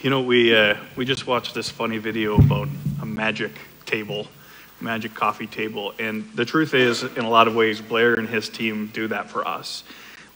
You 0.00 0.10
know, 0.10 0.20
we, 0.20 0.54
uh, 0.54 0.76
we 0.94 1.04
just 1.04 1.26
watched 1.26 1.56
this 1.56 1.68
funny 1.68 1.98
video 1.98 2.36
about 2.36 2.68
a 3.02 3.06
magic 3.06 3.50
table, 3.84 4.28
magic 4.80 5.12
coffee 5.12 5.48
table. 5.48 5.92
And 5.98 6.30
the 6.36 6.44
truth 6.44 6.72
is, 6.72 7.02
in 7.02 7.24
a 7.24 7.28
lot 7.28 7.48
of 7.48 7.56
ways, 7.56 7.80
Blair 7.80 8.14
and 8.14 8.28
his 8.28 8.48
team 8.48 8.92
do 8.94 9.08
that 9.08 9.28
for 9.28 9.46
us. 9.46 9.82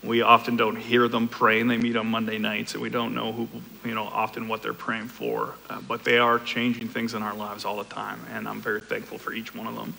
We 0.03 0.21
often 0.21 0.57
don't 0.57 0.75
hear 0.75 1.07
them 1.07 1.29
praying. 1.29 1.69
They 1.69 1.77
meet 1.77 1.95
on 1.97 2.09
Monday 2.09 2.39
nights, 2.39 2.73
and 2.73 2.83
we 2.83 2.91
don't 2.91 3.15
know 3.15 3.31
who, 3.31 3.47
you 3.85 3.95
know, 3.95 4.03
often 4.03 4.49
what 4.49 4.65
they're 4.65 4.75
praying 4.75 5.07
for. 5.07 5.55
Uh, 5.71 5.81
but 5.83 6.03
they 6.03 6.19
are 6.19 6.41
changing 6.41 6.89
things 6.89 7.15
in 7.15 7.23
our 7.23 7.35
lives 7.35 7.65
all 7.65 7.77
the 7.77 7.85
time, 7.85 8.19
and 8.33 8.49
I'm 8.49 8.61
very 8.61 8.81
thankful 8.81 9.17
for 9.17 9.33
each 9.33 9.55
one 9.55 9.69
of 9.69 9.77
them. 9.77 9.95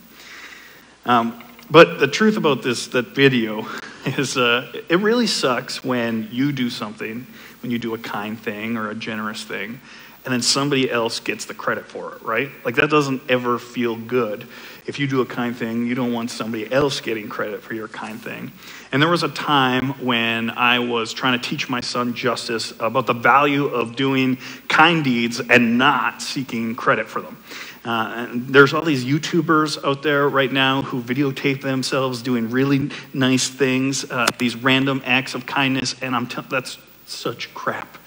Um, 1.06 1.42
but 1.72 2.02
the 2.02 2.08
truth 2.10 2.36
about 2.36 2.64
this, 2.64 2.88
that 2.88 3.08
video, 3.16 3.66
is 4.06 4.36
uh, 4.36 4.70
it 4.90 5.00
really 5.00 5.28
sucks 5.28 5.86
when 5.86 6.28
you 6.32 6.52
do 6.52 6.70
something, 6.70 7.26
when 7.64 7.72
you 7.72 7.80
do 7.80 7.96
a 7.96 7.98
kind 7.98 8.40
thing 8.40 8.78
or 8.78 8.92
a 8.92 8.96
generous 8.96 9.44
thing, 9.44 9.80
and 10.26 10.34
then 10.34 10.42
somebody 10.42 10.90
else 10.90 11.20
gets 11.20 11.46
the 11.46 11.54
credit 11.54 11.86
for 11.86 12.16
it, 12.16 12.22
right? 12.22 12.50
Like 12.64 12.76
that 12.76 12.90
doesn't 12.90 13.22
ever 13.30 13.60
feel 13.60 13.96
good. 13.96 14.48
If 14.86 15.00
you 15.00 15.08
do 15.08 15.22
a 15.22 15.26
kind 15.26 15.56
thing, 15.56 15.86
you 15.86 15.96
don't 15.96 16.14
want 16.14 16.30
somebody 16.30 16.72
else 16.72 17.02
getting 17.02 17.28
credit 17.28 17.62
for 17.62 17.74
your 17.74 17.88
kind 17.88 18.22
thing. 18.22 18.52
And 18.92 19.02
there 19.02 19.10
was 19.10 19.24
a 19.24 19.30
time 19.30 20.06
when 20.06 20.50
I 20.52 20.80
was 20.80 21.14
trying 21.14 21.40
to 21.40 21.50
teach 21.50 21.70
my 21.70 21.82
son 21.82 22.14
Justice 22.14 22.74
about 22.80 23.08
the 23.08 23.14
value 23.14 23.66
of 23.66 23.96
doing 23.96 24.38
kind 24.68 25.04
deeds 25.04 25.40
and 25.40 25.78
not 25.78 26.22
seeking 26.22 26.76
credit 26.76 27.08
for 27.08 27.22
them. 27.22 27.38
Uh, 27.86 28.28
there's 28.34 28.74
all 28.74 28.84
these 28.84 29.04
YouTubers 29.04 29.84
out 29.84 30.04
there 30.04 30.30
right 30.30 30.52
now 30.52 30.84
who 30.84 31.02
videotape 31.02 31.62
themselves 31.62 32.22
doing 32.22 32.50
really 32.50 32.90
nice 33.14 33.50
things, 33.50 34.10
uh, 34.10 34.26
these 34.38 34.56
random 34.56 35.02
acts 35.06 35.34
of 35.36 35.46
kindness, 35.46 35.96
and 36.02 36.16
I'm 36.16 36.28
t- 36.28 36.42
that's 36.50 36.78
such 37.06 37.54
crap. 37.54 37.98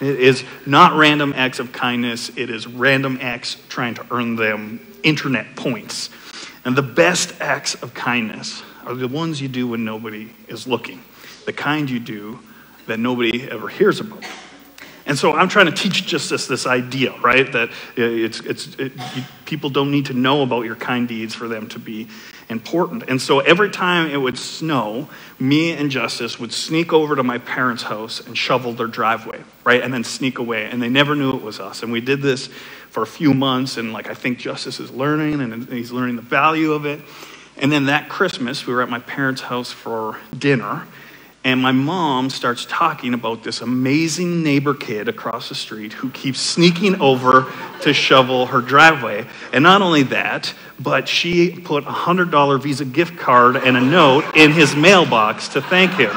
It 0.00 0.20
is 0.20 0.44
not 0.66 0.96
random 0.96 1.32
acts 1.36 1.58
of 1.58 1.72
kindness, 1.72 2.30
it 2.36 2.50
is 2.50 2.66
random 2.66 3.18
acts 3.20 3.56
trying 3.68 3.94
to 3.94 4.06
earn 4.10 4.36
them 4.36 4.80
internet 5.02 5.56
points. 5.56 6.10
And 6.64 6.74
the 6.74 6.82
best 6.82 7.34
acts 7.40 7.74
of 7.74 7.94
kindness 7.94 8.62
are 8.84 8.94
the 8.94 9.08
ones 9.08 9.40
you 9.40 9.48
do 9.48 9.68
when 9.68 9.84
nobody 9.84 10.30
is 10.48 10.66
looking, 10.66 11.02
the 11.46 11.52
kind 11.52 11.88
you 11.88 12.00
do 12.00 12.38
that 12.86 12.98
nobody 12.98 13.48
ever 13.50 13.68
hears 13.68 14.00
about. 14.00 14.24
And 15.06 15.18
so 15.18 15.32
I'm 15.32 15.48
trying 15.48 15.66
to 15.66 15.72
teach 15.72 16.06
just 16.06 16.30
this, 16.30 16.46
this 16.46 16.66
idea, 16.66 17.12
right? 17.20 17.50
That 17.52 17.70
it's, 17.94 18.40
it's, 18.40 18.74
it, 18.76 18.92
you, 19.14 19.22
people 19.44 19.68
don't 19.68 19.90
need 19.90 20.06
to 20.06 20.14
know 20.14 20.42
about 20.42 20.62
your 20.62 20.76
kind 20.76 21.06
deeds 21.06 21.34
for 21.34 21.46
them 21.46 21.68
to 21.68 21.78
be 21.78 22.08
important. 22.48 23.04
And 23.08 23.20
so 23.20 23.40
every 23.40 23.70
time 23.70 24.10
it 24.10 24.16
would 24.16 24.38
snow, 24.38 25.08
me 25.38 25.72
and 25.72 25.90
Justice 25.90 26.38
would 26.38 26.52
sneak 26.52 26.92
over 26.92 27.16
to 27.16 27.22
my 27.22 27.38
parents' 27.38 27.84
house 27.84 28.20
and 28.20 28.36
shovel 28.36 28.72
their 28.72 28.86
driveway, 28.86 29.42
right? 29.64 29.82
And 29.82 29.92
then 29.92 30.04
sneak 30.04 30.38
away. 30.38 30.66
And 30.66 30.82
they 30.82 30.88
never 30.88 31.14
knew 31.14 31.36
it 31.36 31.42
was 31.42 31.60
us. 31.60 31.82
And 31.82 31.90
we 31.90 32.00
did 32.00 32.22
this 32.22 32.48
for 32.90 33.02
a 33.02 33.06
few 33.06 33.34
months. 33.34 33.76
And 33.76 33.92
like, 33.92 34.08
I 34.08 34.14
think 34.14 34.38
Justice 34.38 34.80
is 34.80 34.90
learning 34.90 35.40
and 35.40 35.68
he's 35.68 35.92
learning 35.92 36.16
the 36.16 36.22
value 36.22 36.72
of 36.72 36.86
it. 36.86 37.00
And 37.56 37.70
then 37.70 37.86
that 37.86 38.08
Christmas, 38.08 38.66
we 38.66 38.74
were 38.74 38.82
at 38.82 38.88
my 38.88 38.98
parents' 39.00 39.42
house 39.42 39.70
for 39.70 40.18
dinner. 40.36 40.86
And 41.44 41.60
my 41.60 41.72
mom 41.72 42.30
starts 42.30 42.64
talking 42.66 43.12
about 43.12 43.42
this 43.42 43.60
amazing 43.60 44.42
neighbor 44.42 44.72
kid 44.72 45.08
across 45.08 45.50
the 45.50 45.54
street 45.54 45.92
who 45.92 46.08
keeps 46.10 46.40
sneaking 46.40 47.02
over 47.02 47.52
to 47.82 47.92
shovel 47.92 48.46
her 48.46 48.62
driveway. 48.62 49.26
And 49.52 49.62
not 49.62 49.82
only 49.82 50.04
that, 50.04 50.54
but 50.80 51.06
she 51.06 51.50
put 51.50 51.84
a 51.84 51.88
$100 51.88 52.62
Visa 52.62 52.86
gift 52.86 53.18
card 53.18 53.56
and 53.56 53.76
a 53.76 53.80
note 53.80 54.24
in 54.34 54.52
his 54.52 54.74
mailbox 54.74 55.48
to 55.48 55.60
thank 55.60 55.92
him. 55.92 56.16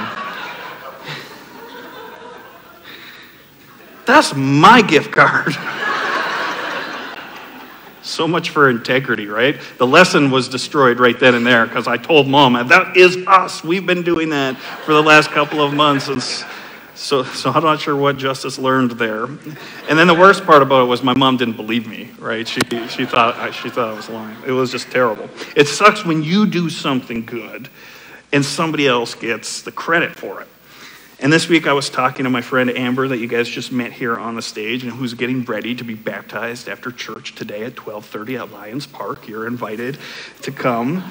That's 4.06 4.34
my 4.34 4.82
gift 4.82 5.12
card. 5.12 5.54
So 8.08 8.28
much 8.28 8.50
for 8.52 8.70
integrity, 8.70 9.28
right? 9.28 9.60
The 9.78 9.88
lesson 9.88 10.32
was 10.32 10.48
destroyed 10.48 11.00
right 11.00 11.20
then 11.20 11.36
and 11.36 11.46
there 11.46 11.66
because 11.66 11.88
I 11.88 11.98
told 11.98 12.28
mom, 12.28 12.54
that 12.70 12.96
is 12.96 13.18
us. 13.28 13.64
We've 13.64 13.86
been 13.86 14.04
doing 14.04 14.30
that 14.30 14.58
for 14.58 14.94
the 14.94 15.04
last 15.04 15.30
couple 15.30 15.62
of 15.62 15.74
months. 15.74 16.08
And 16.08 16.24
so, 16.96 17.24
so 17.24 17.52
I'm 17.52 17.64
not 17.64 17.82
sure 17.82 17.96
what 17.96 18.18
Justice 18.18 18.58
learned 18.58 18.92
there. 18.92 19.26
And 19.26 20.00
then 20.00 20.08
the 20.08 20.16
worst 20.16 20.46
part 20.46 20.62
about 20.62 20.84
it 20.84 20.88
was 20.88 21.04
my 21.04 21.14
mom 21.14 21.38
didn't 21.38 21.58
believe 21.58 21.88
me, 21.88 22.10
right? 22.18 22.48
She, 22.48 22.62
she, 22.88 23.06
thought, 23.06 23.54
she 23.54 23.70
thought 23.70 23.90
I 23.90 23.94
was 23.94 24.10
lying. 24.10 24.38
It 24.46 24.52
was 24.52 24.72
just 24.72 24.90
terrible. 24.90 25.30
It 25.56 25.68
sucks 25.68 26.06
when 26.06 26.24
you 26.24 26.46
do 26.46 26.70
something 26.70 27.26
good 27.26 27.70
and 28.32 28.44
somebody 28.44 28.88
else 28.88 29.16
gets 29.16 29.62
the 29.62 29.72
credit 29.72 30.16
for 30.16 30.42
it. 30.42 30.48
And 31.20 31.34
this 31.34 31.50
week 31.50 31.66
I 31.66 31.74
was 31.74 31.90
talking 31.90 32.26
to 32.26 32.30
my 32.30 32.42
friend 32.42 32.70
Amber 32.70 33.08
that 33.08 33.18
you 33.18 33.28
guys 33.28 33.50
just 33.50 33.72
met 33.72 33.92
here 33.92 34.16
on 34.16 34.36
the 34.36 34.42
stage 34.44 34.84
and 34.84 34.92
who's 34.92 35.16
getting 35.16 35.44
ready 35.46 35.74
to 35.74 35.84
be 35.84 35.96
baptized 35.96 36.70
after 36.70 36.92
church 36.92 37.34
today 37.34 37.64
at 37.64 37.76
12:30 37.76 38.38
at 38.38 38.52
Lions 38.52 38.86
Park. 38.86 39.28
You're 39.28 39.48
invited 39.48 39.98
to 40.44 40.52
come. 40.52 41.04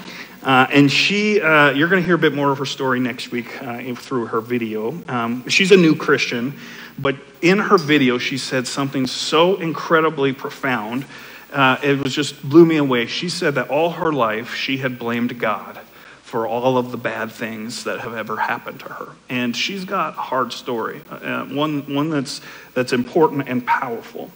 Uh, 0.44 0.64
and 0.70 0.92
she, 0.92 1.40
uh, 1.40 1.70
you're 1.70 1.88
going 1.88 2.00
to 2.00 2.06
hear 2.06 2.14
a 2.14 2.18
bit 2.18 2.34
more 2.34 2.52
of 2.52 2.58
her 2.58 2.66
story 2.66 3.00
next 3.00 3.32
week 3.32 3.60
uh, 3.60 3.94
through 3.96 4.26
her 4.26 4.40
video. 4.40 4.96
Um, 5.08 5.48
she's 5.48 5.72
a 5.72 5.76
new 5.76 5.96
Christian, 5.96 6.54
but 6.96 7.16
in 7.42 7.58
her 7.58 7.76
video, 7.76 8.16
she 8.18 8.38
said 8.38 8.68
something 8.68 9.08
so 9.08 9.56
incredibly 9.56 10.32
profound. 10.32 11.04
Uh, 11.52 11.78
it 11.82 12.00
was 12.00 12.14
just 12.14 12.48
blew 12.48 12.64
me 12.64 12.76
away. 12.76 13.06
She 13.06 13.28
said 13.28 13.56
that 13.56 13.70
all 13.70 13.90
her 13.90 14.12
life 14.12 14.54
she 14.54 14.76
had 14.76 15.00
blamed 15.00 15.40
God 15.40 15.80
for 16.26 16.44
all 16.44 16.76
of 16.76 16.90
the 16.90 16.96
bad 16.96 17.30
things 17.30 17.84
that 17.84 18.00
have 18.00 18.12
ever 18.12 18.36
happened 18.36 18.80
to 18.80 18.88
her. 18.88 19.06
And 19.28 19.56
she's 19.56 19.84
got 19.84 20.18
a 20.18 20.20
hard 20.20 20.52
story, 20.52 21.00
uh, 21.08 21.44
one, 21.44 21.94
one 21.94 22.10
that's, 22.10 22.40
that's 22.74 22.92
important 22.92 23.48
and 23.48 23.64
powerful. 23.64 24.32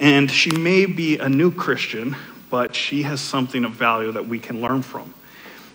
And 0.00 0.28
she 0.28 0.50
may 0.50 0.86
be 0.86 1.16
a 1.18 1.28
new 1.28 1.52
Christian, 1.52 2.16
but 2.50 2.74
she 2.74 3.04
has 3.04 3.20
something 3.20 3.64
of 3.64 3.70
value 3.70 4.10
that 4.10 4.26
we 4.26 4.40
can 4.40 4.60
learn 4.60 4.82
from. 4.82 5.14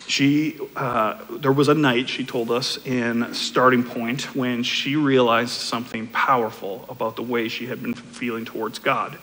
She, 0.06 0.60
uh, 0.76 1.24
there 1.30 1.54
was 1.54 1.70
a 1.70 1.74
night, 1.74 2.10
she 2.10 2.26
told 2.26 2.52
us, 2.52 2.78
in 2.86 3.34
Starting 3.34 3.86
Point 3.86 4.36
when 4.36 4.64
she 4.64 4.98
realized 4.98 5.54
something 5.54 6.08
powerful 6.08 6.84
about 6.90 7.16
the 7.16 7.24
way 7.24 7.48
she 7.48 7.68
had 7.68 7.82
been 7.82 7.94
feeling 7.94 8.44
towards 8.44 8.80
God. 8.80 9.18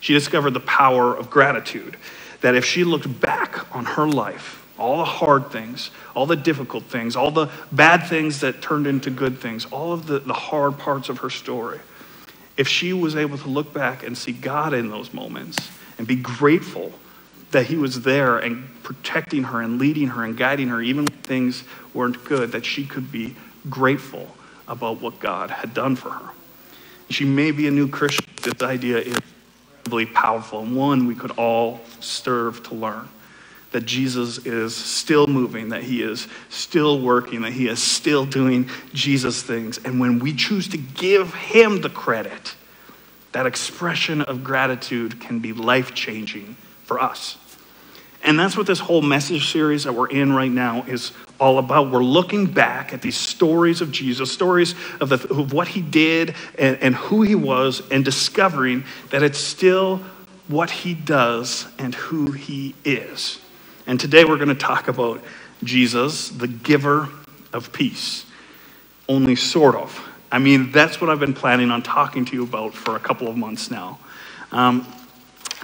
She 0.00 0.12
discovered 0.12 0.50
the 0.50 0.60
power 0.60 1.16
of 1.16 1.30
gratitude, 1.30 1.96
that 2.42 2.54
if 2.54 2.66
she 2.66 2.84
looked 2.84 3.18
back 3.18 3.74
on 3.74 3.86
her 3.86 4.06
life, 4.06 4.66
all 4.78 4.98
the 4.98 5.04
hard 5.04 5.50
things, 5.50 5.90
all 6.14 6.26
the 6.26 6.36
difficult 6.36 6.84
things, 6.84 7.16
all 7.16 7.30
the 7.30 7.50
bad 7.72 8.06
things 8.06 8.40
that 8.40 8.62
turned 8.62 8.86
into 8.86 9.10
good 9.10 9.38
things, 9.38 9.64
all 9.66 9.92
of 9.92 10.06
the, 10.06 10.20
the 10.20 10.32
hard 10.32 10.78
parts 10.78 11.08
of 11.08 11.18
her 11.18 11.30
story, 11.30 11.80
if 12.56 12.68
she 12.68 12.92
was 12.92 13.16
able 13.16 13.38
to 13.38 13.48
look 13.48 13.72
back 13.72 14.02
and 14.04 14.16
see 14.16 14.32
God 14.32 14.72
in 14.72 14.90
those 14.90 15.12
moments 15.12 15.70
and 15.98 16.06
be 16.06 16.16
grateful 16.16 16.92
that 17.50 17.66
He 17.66 17.76
was 17.76 18.02
there 18.02 18.38
and 18.38 18.68
protecting 18.82 19.44
her 19.44 19.60
and 19.60 19.78
leading 19.78 20.08
her 20.08 20.24
and 20.24 20.36
guiding 20.36 20.68
her, 20.68 20.80
even 20.80 21.04
when 21.04 21.22
things 21.22 21.64
weren't 21.94 22.24
good, 22.24 22.52
that 22.52 22.64
she 22.64 22.84
could 22.84 23.10
be 23.10 23.34
grateful 23.68 24.28
about 24.66 25.00
what 25.00 25.18
God 25.18 25.50
had 25.50 25.74
done 25.74 25.96
for 25.96 26.10
her. 26.10 26.30
She 27.10 27.24
may 27.24 27.50
be 27.52 27.66
a 27.66 27.70
new 27.70 27.88
Christian. 27.88 28.26
This 28.42 28.62
idea 28.62 28.98
is 28.98 29.18
incredibly 29.84 30.06
powerful 30.06 30.60
and 30.60 30.76
one 30.76 31.06
we 31.06 31.14
could 31.14 31.32
all 31.32 31.80
serve 32.00 32.62
to 32.64 32.74
learn 32.74 33.08
that 33.70 33.84
Jesus 33.84 34.46
is 34.46 34.74
still 34.74 35.26
moving, 35.26 35.68
that 35.70 35.82
he 35.82 36.02
is 36.02 36.26
still 36.48 37.00
working, 37.00 37.42
that 37.42 37.52
he 37.52 37.68
is 37.68 37.82
still 37.82 38.24
doing 38.24 38.68
Jesus 38.94 39.42
things. 39.42 39.78
And 39.84 40.00
when 40.00 40.18
we 40.18 40.34
choose 40.34 40.68
to 40.68 40.78
give 40.78 41.34
him 41.34 41.80
the 41.80 41.90
credit, 41.90 42.54
that 43.32 43.46
expression 43.46 44.22
of 44.22 44.42
gratitude 44.42 45.20
can 45.20 45.38
be 45.38 45.52
life 45.52 45.94
changing 45.94 46.56
for 46.84 47.00
us. 47.00 47.36
And 48.24 48.38
that's 48.38 48.56
what 48.56 48.66
this 48.66 48.80
whole 48.80 49.02
message 49.02 49.52
series 49.52 49.84
that 49.84 49.92
we're 49.92 50.08
in 50.08 50.32
right 50.32 50.50
now 50.50 50.82
is 50.88 51.12
all 51.38 51.58
about. 51.58 51.90
We're 51.90 52.02
looking 52.02 52.46
back 52.46 52.92
at 52.92 53.00
these 53.00 53.16
stories 53.16 53.80
of 53.80 53.92
Jesus, 53.92 54.32
stories 54.32 54.74
of, 55.00 55.10
the, 55.10 55.14
of 55.28 55.52
what 55.52 55.68
he 55.68 55.82
did 55.82 56.34
and, 56.58 56.78
and 56.78 56.94
who 56.94 57.22
he 57.22 57.36
was, 57.36 57.82
and 57.90 58.04
discovering 58.04 58.84
that 59.10 59.22
it's 59.22 59.38
still 59.38 59.98
what 60.48 60.70
he 60.70 60.94
does 60.94 61.66
and 61.78 61.94
who 61.94 62.32
he 62.32 62.74
is. 62.84 63.38
And 63.88 63.98
today 63.98 64.26
we're 64.26 64.36
going 64.36 64.48
to 64.48 64.54
talk 64.54 64.88
about 64.88 65.24
Jesus, 65.64 66.28
the 66.28 66.46
giver 66.46 67.08
of 67.54 67.72
peace. 67.72 68.26
Only 69.08 69.34
sort 69.34 69.76
of. 69.76 69.98
I 70.30 70.38
mean, 70.38 70.72
that's 70.72 71.00
what 71.00 71.08
I've 71.08 71.18
been 71.18 71.32
planning 71.32 71.70
on 71.70 71.82
talking 71.82 72.26
to 72.26 72.36
you 72.36 72.42
about 72.42 72.74
for 72.74 72.96
a 72.96 73.00
couple 73.00 73.28
of 73.28 73.36
months 73.38 73.70
now. 73.70 73.98
Um, 74.52 74.86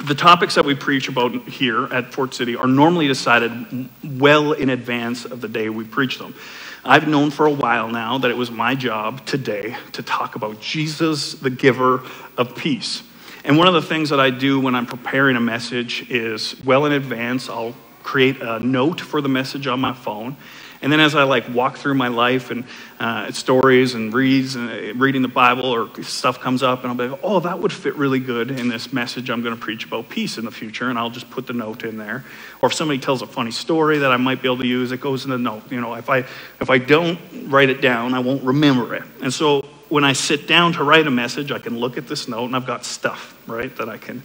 the 0.07 0.15
topics 0.15 0.55
that 0.55 0.65
we 0.65 0.75
preach 0.75 1.07
about 1.07 1.33
here 1.47 1.85
at 1.93 2.15
Fort 2.15 2.33
City 2.33 2.57
are 2.57 2.67
normally 2.67 3.09
decided 3.09 3.91
well 4.03 4.53
in 4.53 4.71
advance 4.71 5.27
of 5.27 5.43
the 5.43 5.49
day 5.49 5.69
we 5.69 5.85
preach 5.85 6.19
them. 6.19 6.35
I've 6.83 7.07
known 7.07 7.31
for 7.31 7.45
a 7.45 7.53
while 7.53 7.89
now 7.89 8.17
that 8.17 8.31
it 8.31 8.39
was 8.39 8.51
my 8.51 8.75
job 8.75 9.27
today 9.27 9.77
to 9.93 10.03
talk 10.03 10.35
about 10.35 10.61
Jesus, 10.61 11.35
the 11.35 11.51
giver 11.51 12.03
of 12.39 12.57
peace. 12.57 13.03
And 13.45 13.59
one 13.59 13.69
of 13.69 13.75
the 13.75 13.83
things 13.83 14.09
that 14.09 14.19
I 14.19 14.31
do 14.31 14.59
when 14.59 14.75
I'm 14.75 14.87
preparing 14.87 15.37
a 15.37 15.41
message 15.41 16.11
is 16.11 16.57
well 16.65 16.87
in 16.87 16.93
advance, 16.93 17.51
I'll 17.51 17.75
create 18.05 18.41
a 18.41 18.61
note 18.61 19.01
for 19.01 19.21
the 19.21 19.29
message 19.29 19.67
on 19.67 19.81
my 19.81 19.93
phone. 19.93 20.37
And 20.83 20.93
then 20.93 21.01
as 21.01 21.15
I 21.15 21.23
like 21.23 21.49
walk 21.49 21.79
through 21.79 21.95
my 21.95 22.09
life 22.09 22.51
and 22.51 22.65
uh, 23.01 23.33
stories 23.33 23.95
and 23.95 24.13
reads 24.13 24.55
and 24.55 24.69
uh, 24.69 24.95
reading 24.97 25.23
the 25.23 25.29
Bible 25.29 25.65
or 25.65 25.89
stuff 26.03 26.41
comes 26.41 26.63
up, 26.63 26.83
and 26.83 26.91
I'll 26.91 26.95
be 26.95 27.09
like, 27.09 27.21
oh, 27.23 27.41
that 27.41 27.59
would 27.59 27.73
fit 27.73 27.95
really 27.97 28.19
good 28.19 28.51
in 28.51 28.69
this 28.69 28.93
message 28.93 29.31
I'm 29.31 29.43
going 29.43 29.55
to 29.55 29.61
preach 29.61 29.87
about 29.87 30.11
peace 30.11 30.37
in 30.37 30.45
the 30.45 30.51
future, 30.51 30.91
and 30.91 30.99
I'll 30.99 31.09
just 31.09 31.31
put 31.31 31.47
the 31.47 31.55
note 31.55 31.85
in 31.85 31.97
there. 31.97 32.23
Or 32.61 32.69
if 32.69 32.75
somebody 32.75 33.01
tells 33.01 33.23
a 33.23 33.27
funny 33.27 33.51
story 33.51 33.99
that 34.01 34.13
I 34.13 34.19
might 34.19 34.43
be 34.43 34.49
able 34.49 34.59
to 34.59 34.67
use, 34.67 34.93
it 34.93 35.01
goes 35.01 35.25
in 35.25 35.31
the 35.31 35.39
note. 35.39 35.73
You 35.73 35.81
know, 35.81 35.95
if 35.95 36.11
I 36.11 36.19
if 36.61 36.69
I 36.69 36.77
don't 36.77 37.19
write 37.47 37.71
it 37.71 37.81
down, 37.81 38.13
I 38.13 38.19
won't 38.19 38.43
remember 38.43 38.95
it. 38.95 39.05
And 39.23 39.33
so 39.33 39.63
when 39.89 40.05
I 40.05 40.13
sit 40.13 40.47
down 40.47 40.75
to 40.75 40.85
write 40.85 41.07
a 41.07 41.11
message, 41.11 41.51
I 41.51 41.61
can 41.61 41.79
look 41.79 41.97
at 41.97 42.09
this 42.09 42.29
note, 42.29 42.45
and 42.45 42.57
I've 42.57 42.67
got 42.67 42.85
stuff 42.85 43.35
right 43.47 43.75
that 43.77 43.89
I 43.89 43.97
can 43.97 44.23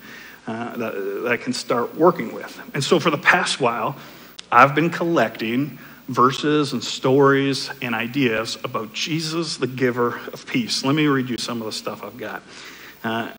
uh, 0.50 0.76
that, 0.78 0.96
that 0.96 1.32
I 1.32 1.38
can 1.38 1.54
start 1.54 1.94
working 1.94 2.34
with. 2.34 2.60
And 2.74 2.84
so 2.84 3.00
for 3.00 3.12
the 3.12 3.20
past 3.20 3.62
while, 3.62 3.96
I've 4.52 4.74
been 4.74 4.90
collecting 4.90 5.78
verses 6.08 6.74
and 6.74 6.84
stories 6.84 7.70
and 7.84 7.94
ideas 7.94 8.58
about 8.64 8.92
Jesus, 8.92 9.58
the 9.58 9.68
giver 9.68 10.18
of 10.34 10.48
peace. 10.48 10.84
Let 10.84 10.96
me 10.96 11.06
read 11.06 11.30
you 11.30 11.38
some 11.38 11.62
of 11.62 11.68
the 11.68 11.72
stuff 11.72 12.04
I've 12.04 12.18
got. 12.18 12.42
Uh, 13.04 13.32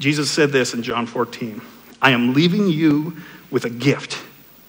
Jesus 0.00 0.28
said 0.28 0.50
this 0.50 0.74
in 0.74 0.82
John 0.82 1.06
14 1.06 1.62
I 2.02 2.10
am 2.10 2.34
leaving 2.34 2.66
you 2.66 3.18
with 3.52 3.64
a 3.64 3.70
gift, 3.70 4.20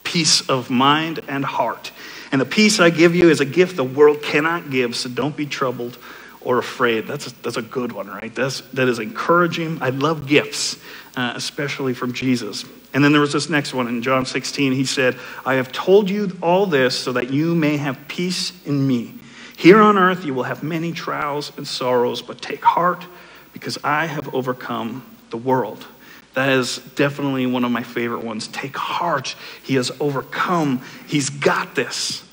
peace 0.04 0.48
of 0.48 0.70
mind 0.70 1.20
and 1.28 1.44
heart. 1.44 1.92
And 2.32 2.40
the 2.40 2.46
peace 2.46 2.80
I 2.80 2.92
give 2.92 3.16
you 3.16 3.32
is 3.32 3.40
a 3.40 3.46
gift 3.46 3.76
the 3.76 3.84
world 3.84 4.22
cannot 4.22 4.70
give, 4.70 4.96
so 4.96 5.10
don't 5.10 5.36
be 5.36 5.48
troubled 5.48 5.98
or 6.42 6.60
afraid. 6.60 7.08
That's 7.08 7.28
a, 7.28 7.42
that's 7.42 7.58
a 7.58 7.62
good 7.62 7.92
one, 7.92 8.08
right? 8.08 8.34
That's, 8.34 8.62
that 8.74 8.88
is 8.88 9.00
encouraging. 9.00 9.82
I 9.82 9.90
love 9.90 10.28
gifts, 10.28 10.78
uh, 11.16 11.34
especially 11.36 11.94
from 11.94 12.14
Jesus. 12.14 12.66
And 12.94 13.04
then 13.04 13.12
there 13.12 13.22
was 13.22 13.34
this 13.34 13.50
next 13.50 13.74
one 13.74 13.88
in 13.88 14.02
John 14.02 14.26
16. 14.26 14.72
He 14.74 14.86
said, 14.86 15.18
I 15.46 15.56
have 15.56 15.72
told 15.72 16.10
you 16.10 16.38
all 16.42 16.66
this 16.66 16.98
so 16.98 17.14
that 17.14 17.32
you 17.32 17.56
may 17.56 17.78
have 17.78 18.08
peace 18.08 18.54
in 18.66 18.88
me. 18.88 19.16
Here 19.58 19.82
on 19.82 19.98
earth 19.98 20.26
you 20.26 20.34
will 20.34 20.44
have 20.44 20.64
many 20.64 20.92
trials 20.92 21.52
and 21.58 21.68
sorrows, 21.68 22.22
but 22.22 22.42
take 22.42 22.64
heart 22.64 23.06
because 23.52 23.78
I 23.84 24.06
have 24.06 24.34
overcome 24.34 25.06
the 25.30 25.38
world. 25.38 25.86
That 26.34 26.50
is 26.50 26.78
definitely 26.96 27.46
one 27.46 27.64
of 27.64 27.72
my 27.72 27.84
favorite 27.84 28.24
ones. 28.24 28.48
Take 28.48 28.76
heart. 28.76 29.36
He 29.62 29.76
has 29.76 29.92
overcome. 30.00 30.82
He's 31.08 31.30
got 31.30 31.76
this. 31.76 32.24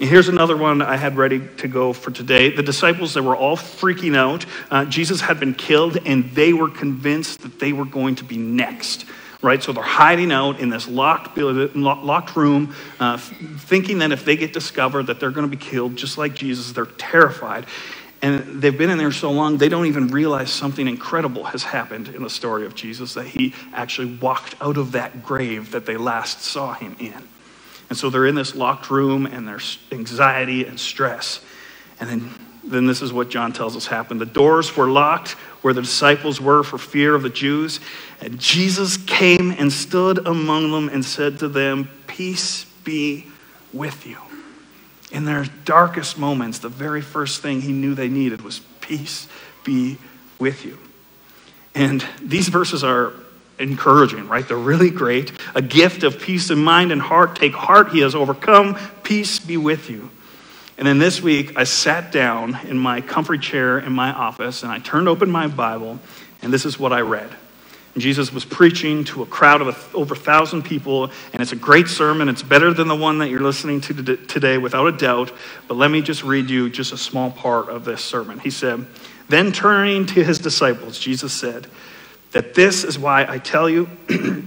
Here's 0.00 0.28
another 0.28 0.56
one 0.56 0.80
I 0.80 0.96
had 0.96 1.18
ready 1.18 1.46
to 1.58 1.68
go 1.68 1.92
for 1.92 2.10
today. 2.10 2.48
The 2.48 2.62
disciples, 2.62 3.12
they 3.12 3.20
were 3.20 3.36
all 3.36 3.54
freaking 3.54 4.16
out. 4.16 4.46
Uh, 4.70 4.86
Jesus 4.86 5.20
had 5.20 5.38
been 5.38 5.52
killed, 5.52 5.98
and 6.06 6.24
they 6.30 6.54
were 6.54 6.70
convinced 6.70 7.42
that 7.42 7.60
they 7.60 7.74
were 7.74 7.84
going 7.84 8.14
to 8.14 8.24
be 8.24 8.38
next. 8.38 9.04
Right? 9.42 9.62
So 9.62 9.72
they're 9.72 9.82
hiding 9.82 10.32
out 10.32 10.58
in 10.58 10.70
this 10.70 10.88
locked, 10.88 11.36
locked 11.36 12.34
room, 12.34 12.74
uh, 12.98 13.18
thinking 13.18 13.98
that 13.98 14.10
if 14.10 14.24
they 14.24 14.36
get 14.36 14.54
discovered 14.54 15.02
that 15.08 15.20
they're 15.20 15.30
going 15.30 15.48
to 15.48 15.54
be 15.54 15.62
killed, 15.62 15.96
just 15.96 16.16
like 16.16 16.34
Jesus, 16.34 16.72
they're 16.72 16.86
terrified. 16.86 17.66
And 18.22 18.62
they've 18.62 18.76
been 18.76 18.88
in 18.88 18.96
there 18.96 19.12
so 19.12 19.30
long, 19.30 19.58
they 19.58 19.68
don't 19.68 19.86
even 19.86 20.08
realize 20.08 20.50
something 20.50 20.88
incredible 20.88 21.44
has 21.44 21.62
happened 21.62 22.08
in 22.08 22.22
the 22.22 22.30
story 22.30 22.64
of 22.64 22.74
Jesus, 22.74 23.12
that 23.14 23.26
he 23.26 23.54
actually 23.74 24.16
walked 24.16 24.54
out 24.62 24.78
of 24.78 24.92
that 24.92 25.22
grave 25.22 25.72
that 25.72 25.84
they 25.84 25.98
last 25.98 26.40
saw 26.40 26.72
him 26.72 26.96
in. 26.98 27.28
And 27.90 27.98
so 27.98 28.08
they're 28.08 28.26
in 28.26 28.36
this 28.36 28.54
locked 28.54 28.88
room 28.88 29.26
and 29.26 29.46
there's 29.46 29.78
anxiety 29.92 30.64
and 30.64 30.78
stress. 30.80 31.40
And 31.98 32.08
then, 32.08 32.30
then 32.64 32.86
this 32.86 33.02
is 33.02 33.12
what 33.12 33.28
John 33.28 33.52
tells 33.52 33.76
us 33.76 33.86
happened. 33.86 34.20
The 34.20 34.26
doors 34.26 34.74
were 34.76 34.88
locked 34.88 35.32
where 35.62 35.74
the 35.74 35.82
disciples 35.82 36.40
were 36.40 36.62
for 36.62 36.78
fear 36.78 37.14
of 37.14 37.22
the 37.22 37.30
Jews. 37.30 37.80
And 38.20 38.38
Jesus 38.38 38.96
came 38.96 39.50
and 39.50 39.72
stood 39.72 40.26
among 40.26 40.70
them 40.70 40.88
and 40.88 41.04
said 41.04 41.40
to 41.40 41.48
them, 41.48 41.90
Peace 42.06 42.64
be 42.84 43.26
with 43.72 44.06
you. 44.06 44.18
In 45.10 45.24
their 45.24 45.44
darkest 45.64 46.16
moments, 46.16 46.60
the 46.60 46.68
very 46.68 47.00
first 47.00 47.42
thing 47.42 47.60
he 47.60 47.72
knew 47.72 47.94
they 47.94 48.08
needed 48.08 48.42
was 48.42 48.60
peace 48.80 49.26
be 49.64 49.98
with 50.38 50.64
you. 50.64 50.78
And 51.74 52.04
these 52.22 52.48
verses 52.48 52.84
are 52.84 53.12
encouraging, 53.60 54.26
right? 54.28 54.46
They're 54.46 54.56
really 54.56 54.90
great. 54.90 55.32
A 55.54 55.62
gift 55.62 56.02
of 56.02 56.20
peace 56.20 56.50
of 56.50 56.58
mind 56.58 56.92
and 56.92 57.00
heart. 57.00 57.36
Take 57.36 57.54
heart, 57.54 57.90
he 57.90 58.00
has 58.00 58.14
overcome. 58.14 58.78
Peace 59.02 59.38
be 59.38 59.56
with 59.56 59.90
you. 59.90 60.10
And 60.78 60.86
then 60.86 60.98
this 60.98 61.20
week, 61.20 61.58
I 61.58 61.64
sat 61.64 62.10
down 62.10 62.58
in 62.66 62.78
my 62.78 63.02
comfy 63.02 63.38
chair 63.38 63.78
in 63.78 63.92
my 63.92 64.12
office 64.12 64.62
and 64.62 64.72
I 64.72 64.78
turned 64.78 65.08
open 65.08 65.30
my 65.30 65.46
Bible, 65.46 65.98
and 66.40 66.52
this 66.52 66.64
is 66.64 66.78
what 66.78 66.92
I 66.92 67.00
read. 67.00 67.30
Jesus 67.98 68.32
was 68.32 68.44
preaching 68.44 69.04
to 69.04 69.22
a 69.22 69.26
crowd 69.26 69.60
of 69.60 69.94
over 69.94 70.14
a 70.14 70.16
thousand 70.16 70.62
people, 70.62 71.10
and 71.32 71.42
it's 71.42 71.52
a 71.52 71.56
great 71.56 71.88
sermon. 71.88 72.28
It's 72.28 72.42
better 72.42 72.72
than 72.72 72.88
the 72.88 72.96
one 72.96 73.18
that 73.18 73.30
you're 73.30 73.40
listening 73.40 73.80
to 73.82 74.16
today, 74.16 74.58
without 74.58 74.86
a 74.86 74.92
doubt. 74.92 75.32
But 75.66 75.76
let 75.76 75.90
me 75.90 76.00
just 76.00 76.22
read 76.22 76.48
you 76.48 76.70
just 76.70 76.92
a 76.92 76.96
small 76.96 77.30
part 77.30 77.68
of 77.68 77.84
this 77.84 78.02
sermon. 78.02 78.38
He 78.38 78.50
said, 78.50 78.86
Then 79.28 79.50
turning 79.50 80.06
to 80.06 80.24
his 80.24 80.38
disciples, 80.38 80.98
Jesus 80.98 81.32
said, 81.32 81.66
that 82.32 82.54
this 82.54 82.84
is 82.84 82.98
why 82.98 83.26
I 83.28 83.38
tell 83.38 83.68
you, 83.68 83.88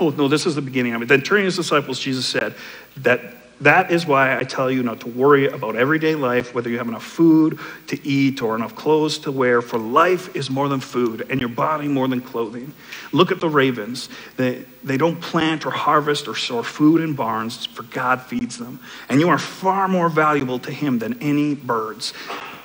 oh, 0.00 0.10
no, 0.10 0.28
this 0.28 0.46
is 0.46 0.54
the 0.54 0.62
beginning 0.62 0.94
of 0.94 1.02
it. 1.02 1.08
Then 1.08 1.22
turning 1.22 1.42
to 1.42 1.46
his 1.46 1.56
disciples, 1.56 1.98
Jesus 1.98 2.26
said, 2.26 2.54
that 2.98 3.20
that 3.62 3.92
is 3.92 4.06
why 4.06 4.36
I 4.36 4.42
tell 4.42 4.70
you 4.70 4.82
not 4.82 5.00
to 5.00 5.08
worry 5.08 5.46
about 5.46 5.76
everyday 5.76 6.16
life, 6.16 6.52
whether 6.52 6.68
you 6.68 6.78
have 6.78 6.88
enough 6.88 7.04
food 7.04 7.60
to 7.86 8.06
eat 8.06 8.42
or 8.42 8.56
enough 8.56 8.74
clothes 8.74 9.18
to 9.18 9.30
wear, 9.30 9.62
for 9.62 9.78
life 9.78 10.34
is 10.34 10.50
more 10.50 10.68
than 10.68 10.80
food 10.80 11.26
and 11.30 11.38
your 11.38 11.48
body 11.48 11.86
more 11.86 12.08
than 12.08 12.20
clothing. 12.20 12.74
Look 13.12 13.30
at 13.30 13.38
the 13.38 13.48
ravens. 13.48 14.08
They, 14.36 14.64
they 14.82 14.96
don't 14.96 15.20
plant 15.20 15.64
or 15.64 15.70
harvest 15.70 16.26
or 16.26 16.34
store 16.34 16.64
food 16.64 17.02
in 17.02 17.14
barns, 17.14 17.66
for 17.66 17.84
God 17.84 18.20
feeds 18.20 18.58
them. 18.58 18.80
And 19.08 19.20
you 19.20 19.28
are 19.28 19.38
far 19.38 19.86
more 19.86 20.08
valuable 20.08 20.58
to 20.60 20.72
Him 20.72 20.98
than 20.98 21.22
any 21.22 21.54
birds. 21.54 22.14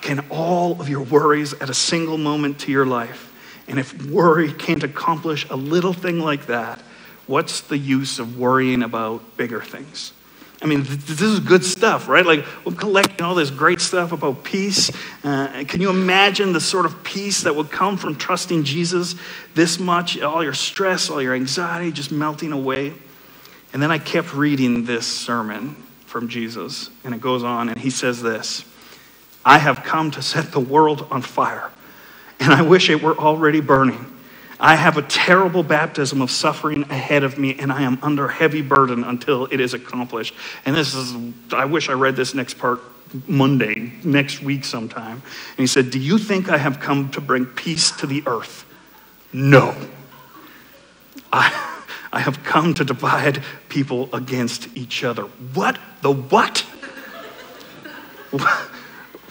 Can 0.01 0.25
all 0.31 0.81
of 0.81 0.89
your 0.89 1.03
worries 1.03 1.53
add 1.61 1.69
a 1.69 1.75
single 1.75 2.17
moment 2.17 2.59
to 2.61 2.71
your 2.71 2.87
life? 2.87 3.26
And 3.67 3.79
if 3.79 4.05
worry 4.05 4.51
can't 4.53 4.83
accomplish 4.83 5.47
a 5.49 5.55
little 5.55 5.93
thing 5.93 6.19
like 6.19 6.47
that, 6.47 6.81
what's 7.27 7.61
the 7.61 7.77
use 7.77 8.19
of 8.19 8.37
worrying 8.37 8.83
about 8.83 9.37
bigger 9.37 9.61
things? 9.61 10.13
I 10.59 10.65
mean, 10.65 10.83
this 10.87 11.21
is 11.21 11.39
good 11.39 11.63
stuff, 11.63 12.07
right? 12.07 12.25
Like, 12.25 12.43
we're 12.65 12.73
collecting 12.73 13.23
all 13.23 13.35
this 13.35 13.51
great 13.51 13.79
stuff 13.79 14.11
about 14.11 14.43
peace. 14.43 14.89
Uh, 15.23 15.63
can 15.67 15.81
you 15.81 15.91
imagine 15.91 16.51
the 16.51 16.61
sort 16.61 16.87
of 16.87 17.03
peace 17.03 17.43
that 17.43 17.55
would 17.55 17.69
come 17.69 17.95
from 17.95 18.15
trusting 18.15 18.63
Jesus 18.63 19.15
this 19.53 19.79
much? 19.79 20.19
All 20.19 20.43
your 20.43 20.55
stress, 20.55 21.11
all 21.11 21.21
your 21.21 21.35
anxiety 21.35 21.91
just 21.91 22.11
melting 22.11 22.53
away. 22.53 22.93
And 23.71 23.83
then 23.83 23.91
I 23.91 23.99
kept 23.99 24.33
reading 24.33 24.85
this 24.85 25.05
sermon 25.05 25.75
from 26.07 26.27
Jesus, 26.27 26.89
and 27.03 27.13
it 27.13 27.21
goes 27.21 27.43
on, 27.43 27.69
and 27.69 27.77
he 27.77 27.91
says 27.91 28.23
this 28.23 28.65
I 29.45 29.59
have 29.59 29.83
come 29.83 30.09
to 30.11 30.23
set 30.23 30.51
the 30.51 30.59
world 30.59 31.05
on 31.11 31.21
fire 31.21 31.71
and 32.39 32.54
I 32.54 32.62
wish 32.62 32.89
it 32.89 33.01
were 33.01 33.18
already 33.18 33.62
burning. 33.62 34.13
I 34.60 34.75
have 34.75 34.98
a 34.98 35.03
terrible 35.03 35.62
baptism 35.62 36.22
of 36.22 36.32
suffering 36.32 36.84
ahead 36.84 37.24
of 37.24 37.38
me, 37.38 37.56
and 37.60 37.72
I 37.72 37.84
am 37.84 38.00
under 38.01 38.27
heavy 38.27 38.62
burden 38.62 39.03
until 39.03 39.46
it 39.46 39.60
is 39.60 39.74
accomplished. 39.74 40.34
And 40.65 40.75
this 40.75 40.96
is, 40.96 41.15
I 41.53 41.65
wish 41.65 41.89
I 41.89 41.94
read 41.94 42.15
this 42.15 42.34
next 42.34 42.56
part 42.56 42.79
Monday, 43.27 43.94
next 44.03 44.41
week 44.41 44.65
sometime. 44.65 45.22
And 45.22 45.60
he 45.60 45.67
said, 45.67 45.91
Do 45.91 46.00
you 46.00 46.17
think 46.17 46.50
I 46.50 46.58
have 46.58 46.79
come 46.79 47.10
to 47.12 47.22
bring 47.22 47.46
peace 47.46 47.91
to 47.98 48.08
the 48.08 48.24
earth? 48.25 48.65
No. 49.32 49.75
I, 51.32 51.84
I 52.12 52.20
have 52.20 52.44
come 52.44 52.74
to 52.75 52.84
divide 52.84 53.44
people 53.70 54.10
against 54.13 54.75
each 54.75 55.03
other. 55.03 55.24
What? 55.53 55.77
The 56.01 56.12
what? 56.12 56.65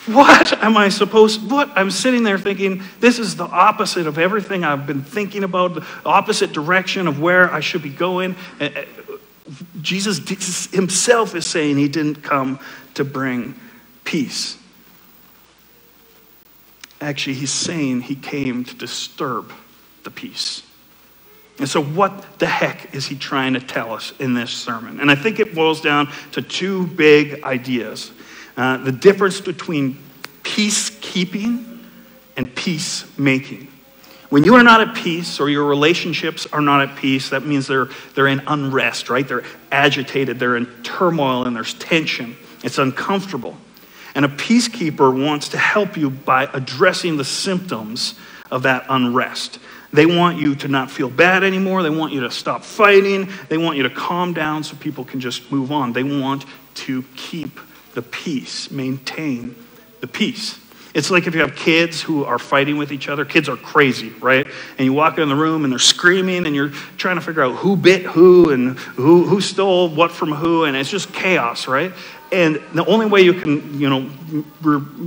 What 0.06 0.52
am 0.62 0.76
I 0.76 0.88
supposed 0.88 1.50
what 1.50 1.70
I'm 1.74 1.90
sitting 1.90 2.22
there 2.22 2.38
thinking 2.38 2.82
this 3.00 3.18
is 3.18 3.34
the 3.34 3.46
opposite 3.46 4.06
of 4.06 4.18
everything 4.18 4.64
I've 4.64 4.86
been 4.86 5.02
thinking 5.02 5.42
about, 5.42 5.74
the 5.74 5.84
opposite 6.04 6.52
direction 6.52 7.08
of 7.08 7.20
where 7.20 7.52
I 7.52 7.58
should 7.58 7.82
be 7.82 7.90
going. 7.90 8.36
Eh, 8.60 8.70
eh, 8.74 8.84
Jesus 9.80 10.70
himself 10.70 11.34
is 11.34 11.44
saying 11.44 11.76
he 11.76 11.88
didn't 11.88 12.22
come 12.22 12.60
to 12.94 13.04
bring 13.04 13.54
peace. 14.04 14.56
Actually, 17.00 17.34
he's 17.34 17.52
saying 17.52 18.02
he 18.02 18.14
came 18.14 18.64
to 18.64 18.74
disturb 18.74 19.52
the 20.04 20.10
peace. 20.10 20.62
And 21.58 21.68
so, 21.68 21.82
what 21.82 22.38
the 22.38 22.46
heck 22.46 22.94
is 22.94 23.06
he 23.06 23.16
trying 23.16 23.54
to 23.54 23.60
tell 23.60 23.92
us 23.92 24.12
in 24.18 24.34
this 24.34 24.50
sermon? 24.50 25.00
And 25.00 25.10
I 25.10 25.14
think 25.14 25.40
it 25.40 25.54
boils 25.54 25.80
down 25.80 26.12
to 26.32 26.42
two 26.42 26.86
big 26.86 27.42
ideas. 27.44 28.12
Uh, 28.56 28.78
the 28.78 28.92
difference 28.92 29.40
between 29.40 29.98
peacekeeping 30.42 31.80
and 32.36 32.54
peacemaking. 32.54 33.68
When 34.28 34.44
you 34.44 34.54
are 34.56 34.62
not 34.62 34.80
at 34.80 34.96
peace 34.96 35.38
or 35.38 35.48
your 35.48 35.66
relationships 35.66 36.46
are 36.52 36.60
not 36.60 36.88
at 36.88 36.96
peace, 36.96 37.30
that 37.30 37.44
means 37.44 37.66
they're, 37.66 37.88
they're 38.14 38.26
in 38.26 38.40
unrest, 38.46 39.08
right? 39.08 39.26
They're 39.26 39.44
agitated, 39.70 40.38
they're 40.38 40.56
in 40.56 40.66
turmoil, 40.82 41.44
and 41.44 41.54
there's 41.54 41.74
tension. 41.74 42.36
It's 42.64 42.78
uncomfortable. 42.78 43.56
And 44.14 44.24
a 44.24 44.28
peacekeeper 44.28 45.24
wants 45.24 45.50
to 45.50 45.58
help 45.58 45.96
you 45.96 46.10
by 46.10 46.48
addressing 46.52 47.18
the 47.18 47.24
symptoms 47.24 48.18
of 48.50 48.62
that 48.62 48.86
unrest. 48.88 49.58
They 49.92 50.06
want 50.06 50.38
you 50.38 50.54
to 50.56 50.68
not 50.68 50.90
feel 50.90 51.10
bad 51.10 51.44
anymore. 51.44 51.82
They 51.82 51.90
want 51.90 52.12
you 52.12 52.20
to 52.22 52.30
stop 52.30 52.64
fighting. 52.64 53.28
They 53.48 53.58
want 53.58 53.76
you 53.76 53.84
to 53.84 53.90
calm 53.90 54.32
down 54.32 54.64
so 54.64 54.76
people 54.76 55.04
can 55.04 55.20
just 55.20 55.52
move 55.52 55.70
on. 55.70 55.92
They 55.92 56.02
want 56.02 56.44
to 56.76 57.04
keep 57.14 57.60
the 57.96 58.02
peace, 58.02 58.70
maintain 58.70 59.56
the 60.00 60.06
peace. 60.06 60.60
It's 60.92 61.10
like 61.10 61.26
if 61.26 61.34
you 61.34 61.40
have 61.40 61.56
kids 61.56 62.00
who 62.00 62.24
are 62.24 62.38
fighting 62.38 62.76
with 62.76 62.92
each 62.92 63.08
other. 63.08 63.24
Kids 63.24 63.48
are 63.48 63.56
crazy, 63.56 64.10
right? 64.20 64.46
And 64.78 64.84
you 64.84 64.92
walk 64.92 65.18
in 65.18 65.28
the 65.30 65.34
room 65.34 65.64
and 65.64 65.72
they're 65.72 65.78
screaming 65.78 66.46
and 66.46 66.54
you're 66.54 66.68
trying 66.98 67.16
to 67.16 67.22
figure 67.22 67.42
out 67.42 67.56
who 67.56 67.74
bit 67.74 68.02
who 68.02 68.50
and 68.50 68.78
who, 68.78 69.24
who 69.24 69.40
stole 69.40 69.88
what 69.88 70.12
from 70.12 70.32
who, 70.32 70.64
and 70.64 70.76
it's 70.76 70.90
just 70.90 71.12
chaos, 71.14 71.66
right? 71.66 71.92
And 72.32 72.60
the 72.74 72.84
only 72.84 73.06
way 73.06 73.22
you 73.22 73.32
can, 73.32 73.80
you 73.80 73.88
know, 73.88 74.10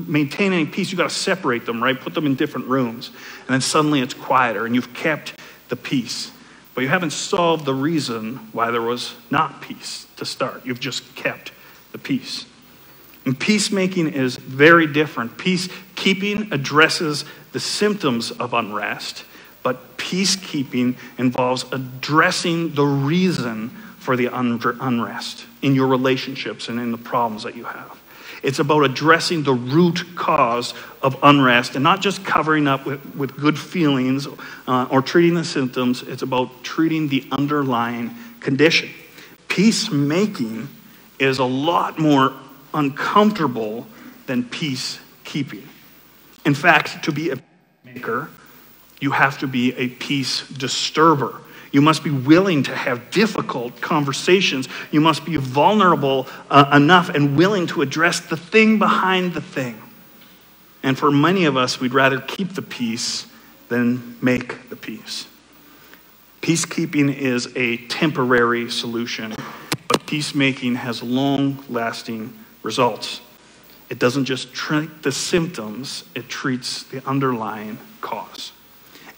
maintain 0.07 0.51
any 0.51 0.65
peace, 0.65 0.91
you 0.91 0.97
got 0.97 1.09
to 1.09 1.15
separate 1.15 1.67
them, 1.67 1.83
right? 1.83 1.99
Put 1.99 2.15
them 2.15 2.25
in 2.25 2.33
different 2.33 2.67
rooms. 2.67 3.09
And 3.41 3.49
then 3.49 3.61
suddenly 3.61 3.99
it's 4.01 4.15
quieter 4.15 4.65
and 4.65 4.73
you've 4.73 4.95
kept 4.95 5.39
the 5.69 5.75
peace. 5.75 6.31
But 6.73 6.81
you 6.81 6.87
haven't 6.87 7.11
solved 7.11 7.65
the 7.65 7.73
reason 7.73 8.37
why 8.51 8.71
there 8.71 8.81
was 8.81 9.13
not 9.29 9.61
peace 9.61 10.07
to 10.17 10.25
start. 10.25 10.65
You've 10.65 10.79
just 10.79 11.15
kept 11.15 11.51
the 11.91 11.99
peace. 11.99 12.45
And 13.29 13.39
peacemaking 13.39 14.07
is 14.13 14.37
very 14.37 14.87
different. 14.87 15.37
Peacekeeping 15.37 16.51
addresses 16.51 17.25
the 17.51 17.59
symptoms 17.59 18.31
of 18.31 18.55
unrest, 18.55 19.23
but 19.61 19.97
peacekeeping 19.97 20.95
involves 21.19 21.63
addressing 21.71 22.73
the 22.73 22.85
reason 22.85 23.69
for 23.99 24.15
the 24.15 24.31
unrest 24.33 25.45
in 25.61 25.75
your 25.75 25.85
relationships 25.85 26.69
and 26.69 26.79
in 26.79 26.91
the 26.91 26.97
problems 26.97 27.43
that 27.43 27.55
you 27.55 27.65
have. 27.65 28.01
It's 28.41 28.57
about 28.57 28.83
addressing 28.83 29.43
the 29.43 29.53
root 29.53 30.15
cause 30.15 30.73
of 31.03 31.15
unrest 31.21 31.75
and 31.75 31.83
not 31.83 32.01
just 32.01 32.25
covering 32.25 32.67
up 32.67 32.87
with, 32.87 33.15
with 33.15 33.37
good 33.37 33.59
feelings 33.59 34.27
uh, 34.67 34.87
or 34.89 35.03
treating 35.03 35.35
the 35.35 35.43
symptoms. 35.43 36.01
It's 36.01 36.23
about 36.23 36.63
treating 36.63 37.09
the 37.09 37.27
underlying 37.31 38.09
condition. 38.39 38.89
Peacemaking 39.49 40.67
is 41.19 41.37
a 41.37 41.45
lot 41.45 41.99
more 41.99 42.33
uncomfortable 42.73 43.87
than 44.25 44.43
peacekeeping. 44.43 45.65
In 46.45 46.53
fact, 46.53 47.03
to 47.03 47.11
be 47.11 47.31
a 47.31 47.37
maker, 47.83 48.29
you 48.99 49.11
have 49.11 49.39
to 49.39 49.47
be 49.47 49.73
a 49.75 49.89
peace 49.89 50.47
disturber. 50.47 51.35
You 51.71 51.81
must 51.81 52.03
be 52.03 52.09
willing 52.09 52.63
to 52.63 52.75
have 52.75 53.11
difficult 53.11 53.79
conversations. 53.79 54.67
You 54.91 55.01
must 55.01 55.25
be 55.25 55.37
vulnerable 55.37 56.27
uh, 56.49 56.69
enough 56.73 57.09
and 57.09 57.37
willing 57.37 57.67
to 57.67 57.81
address 57.81 58.19
the 58.19 58.37
thing 58.37 58.79
behind 58.79 59.33
the 59.33 59.41
thing. 59.41 59.79
And 60.81 60.97
for 60.97 61.11
many 61.11 61.45
of 61.45 61.57
us, 61.57 61.79
we'd 61.79 61.93
rather 61.93 62.19
keep 62.19 62.53
the 62.53 62.61
peace 62.61 63.27
than 63.67 64.17
make 64.21 64.69
the 64.69 64.75
peace. 64.75 65.27
Peacekeeping 66.41 67.13
is 67.13 67.51
a 67.55 67.77
temporary 67.87 68.71
solution, 68.71 69.35
but 69.87 70.05
peacemaking 70.07 70.75
has 70.75 71.03
long 71.03 71.63
lasting 71.69 72.33
results. 72.63 73.21
It 73.89 73.99
doesn't 73.99 74.25
just 74.25 74.53
treat 74.53 75.03
the 75.03 75.11
symptoms, 75.11 76.03
it 76.15 76.29
treats 76.29 76.83
the 76.83 77.05
underlying 77.07 77.77
cause. 78.01 78.51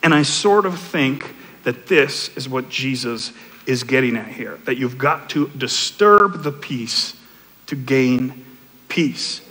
And 0.04 0.14
I 0.14 0.24
sort 0.24 0.66
of 0.66 0.80
think 0.80 1.36
that 1.64 1.88
this 1.88 2.36
is 2.36 2.48
what 2.50 2.70
Jesus 2.70 3.34
is 3.66 3.84
getting 3.84 4.18
at 4.18 4.28
here 4.28 4.60
that 4.66 4.78
you've 4.78 4.98
got 4.98 5.30
to 5.32 5.48
disturb 5.50 6.44
the 6.44 6.52
peace 6.52 7.16
to 7.68 7.76
gain 7.76 8.46
peace. 8.88 9.42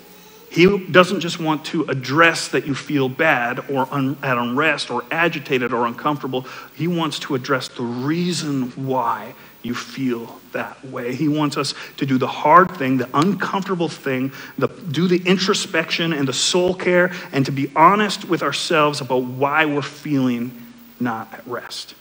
He 0.50 0.78
doesn't 0.86 1.20
just 1.20 1.38
want 1.38 1.64
to 1.66 1.84
address 1.84 2.48
that 2.48 2.66
you 2.66 2.74
feel 2.74 3.08
bad 3.08 3.70
or 3.70 3.86
un- 3.92 4.18
at 4.20 4.36
unrest 4.36 4.90
or 4.90 5.04
agitated 5.12 5.72
or 5.72 5.86
uncomfortable. 5.86 6.44
He 6.74 6.88
wants 6.88 7.20
to 7.20 7.36
address 7.36 7.68
the 7.68 7.84
reason 7.84 8.70
why 8.70 9.34
you 9.62 9.74
feel 9.74 10.39
that 10.52 10.84
way. 10.84 11.14
He 11.14 11.28
wants 11.28 11.56
us 11.56 11.74
to 11.98 12.06
do 12.06 12.18
the 12.18 12.26
hard 12.26 12.76
thing, 12.76 12.96
the 12.96 13.08
uncomfortable 13.14 13.88
thing, 13.88 14.32
the, 14.58 14.68
do 14.68 15.08
the 15.08 15.22
introspection 15.24 16.12
and 16.12 16.26
the 16.26 16.32
soul 16.32 16.74
care, 16.74 17.12
and 17.32 17.44
to 17.46 17.52
be 17.52 17.70
honest 17.74 18.24
with 18.24 18.42
ourselves 18.42 19.00
about 19.00 19.24
why 19.24 19.64
we're 19.64 19.82
feeling 19.82 20.66
not 20.98 21.32
at 21.32 21.46
rest. 21.46 21.94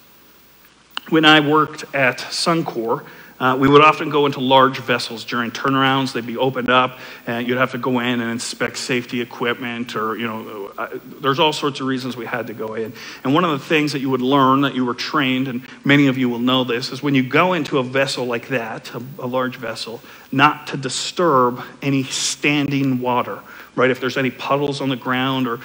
When 1.10 1.26
I 1.26 1.40
worked 1.40 1.84
at 1.96 2.20
Suncor, 2.20 3.04
uh, 3.40 3.56
we 3.60 3.70
would 3.70 3.82
often 3.82 4.10
go 4.10 4.26
into 4.26 4.40
large 4.40 4.80
vessels 4.80 5.24
during 5.24 5.50
turnarounds. 5.52 6.12
They'd 6.12 6.26
be 6.26 6.38
opened 6.38 6.70
up, 6.70 7.00
and 7.26 7.48
you'd 7.48 7.58
have 7.58 7.72
to 7.72 7.78
go 7.78 8.00
in 8.00 8.20
and 8.20 8.30
inspect 8.30 8.78
safety 8.78 9.22
equipment, 9.22 9.96
or, 9.96 10.18
you 10.18 10.28
know, 10.28 10.72
uh, 10.78 10.90
there's 11.22 11.40
all 11.40 11.54
sorts 11.54 11.80
of 11.80 11.88
reasons 11.88 12.18
we 12.18 12.26
had 12.26 12.48
to 12.48 12.54
go 12.54 12.76
in. 12.76 12.92
And 13.24 13.34
one 13.34 13.46
of 13.46 13.52
the 13.52 13.60
things 13.60 13.94
that 13.94 14.00
you 14.00 14.10
would 14.10 14.22
learn 14.22 14.62
that 14.62 14.76
you 14.76 14.84
were 14.84 14.94
trained, 14.94 15.48
and 15.48 15.66
many 15.86 16.08
of 16.08 16.18
you 16.18 16.28
will 16.28 16.40
know 16.40 16.66
this, 16.66 16.92
is 16.92 17.02
when 17.02 17.16
you 17.16 17.24
go 17.24 17.54
into 17.54 17.78
a 17.78 17.84
vessel 17.84 18.26
like 18.26 18.50
that, 18.50 18.94
a, 18.94 19.02
a 19.20 19.28
large 19.28 19.56
vessel, 19.56 20.02
not 20.32 20.68
to 20.68 20.78
disturb 20.78 21.62
any 21.82 22.04
standing 22.04 23.00
water 23.00 23.40
right? 23.76 23.92
If 23.92 24.02
there's 24.02 24.18
any 24.18 24.30
puddles 24.30 24.82
on 24.82 24.90
the 24.90 24.98
ground 24.98 25.48
or 25.48 25.62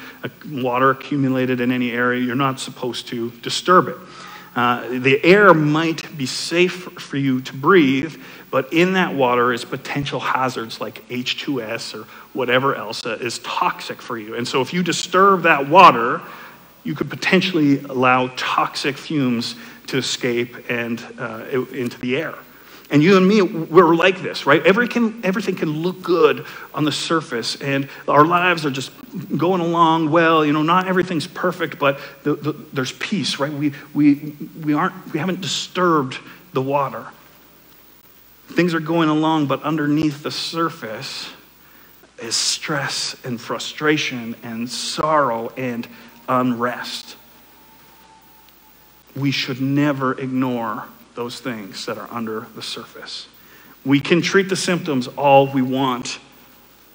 water 0.48 0.90
accumulated 0.90 1.60
in 1.60 1.72
any 1.72 1.90
area, 1.90 2.22
you're 2.22 2.36
not 2.36 2.60
supposed 2.60 3.08
to 3.08 3.32
disturb 3.42 3.88
it. 3.88 3.96
Uh, 4.54 4.86
the 5.00 5.22
air 5.24 5.52
might 5.52 6.16
be 6.16 6.26
safe 6.26 6.84
for 7.00 7.16
you 7.16 7.40
to 7.40 7.52
breathe, 7.52 8.16
but 8.50 8.72
in 8.72 8.92
that 8.92 9.12
water 9.14 9.52
is 9.52 9.64
potential 9.64 10.20
hazards 10.20 10.80
like 10.80 11.06
H2S 11.08 11.98
or 11.98 12.06
whatever 12.34 12.74
else 12.76 13.04
is 13.04 13.40
toxic 13.40 14.00
for 14.00 14.16
you. 14.16 14.36
And 14.36 14.46
so 14.46 14.60
if 14.60 14.72
you 14.72 14.82
disturb 14.82 15.42
that 15.42 15.68
water, 15.68 16.20
you 16.84 16.94
could 16.94 17.10
potentially 17.10 17.80
allow 17.80 18.28
toxic 18.36 18.96
fumes 18.96 19.56
to 19.88 19.98
escape 19.98 20.70
and 20.70 21.04
uh, 21.18 21.44
into 21.72 21.98
the 22.00 22.16
air. 22.16 22.34
And 22.94 23.02
you 23.02 23.16
and 23.16 23.26
me, 23.26 23.42
we're 23.42 23.92
like 23.96 24.22
this, 24.22 24.46
right? 24.46 24.64
Every 24.64 24.86
can, 24.86 25.20
everything 25.24 25.56
can 25.56 25.82
look 25.82 26.00
good 26.00 26.46
on 26.72 26.84
the 26.84 26.92
surface, 26.92 27.60
and 27.60 27.88
our 28.06 28.24
lives 28.24 28.64
are 28.64 28.70
just 28.70 28.92
going 29.36 29.60
along 29.60 30.12
well. 30.12 30.46
You 30.46 30.52
know, 30.52 30.62
not 30.62 30.86
everything's 30.86 31.26
perfect, 31.26 31.80
but 31.80 31.98
the, 32.22 32.36
the, 32.36 32.52
there's 32.52 32.92
peace, 32.92 33.40
right? 33.40 33.52
We, 33.52 33.72
we, 33.94 34.36
we, 34.62 34.74
aren't, 34.74 35.12
we 35.12 35.18
haven't 35.18 35.40
disturbed 35.40 36.18
the 36.52 36.62
water. 36.62 37.04
Things 38.50 38.74
are 38.74 38.80
going 38.80 39.08
along, 39.08 39.48
but 39.48 39.64
underneath 39.64 40.22
the 40.22 40.30
surface 40.30 41.28
is 42.22 42.36
stress 42.36 43.16
and 43.24 43.40
frustration 43.40 44.36
and 44.44 44.70
sorrow 44.70 45.48
and 45.56 45.88
unrest. 46.28 47.16
We 49.16 49.32
should 49.32 49.60
never 49.60 50.16
ignore 50.16 50.84
those 51.14 51.40
things 51.40 51.86
that 51.86 51.98
are 51.98 52.08
under 52.10 52.46
the 52.54 52.62
surface. 52.62 53.28
We 53.84 54.00
can 54.00 54.22
treat 54.22 54.48
the 54.48 54.56
symptoms 54.56 55.08
all 55.08 55.46
we 55.46 55.62
want, 55.62 56.18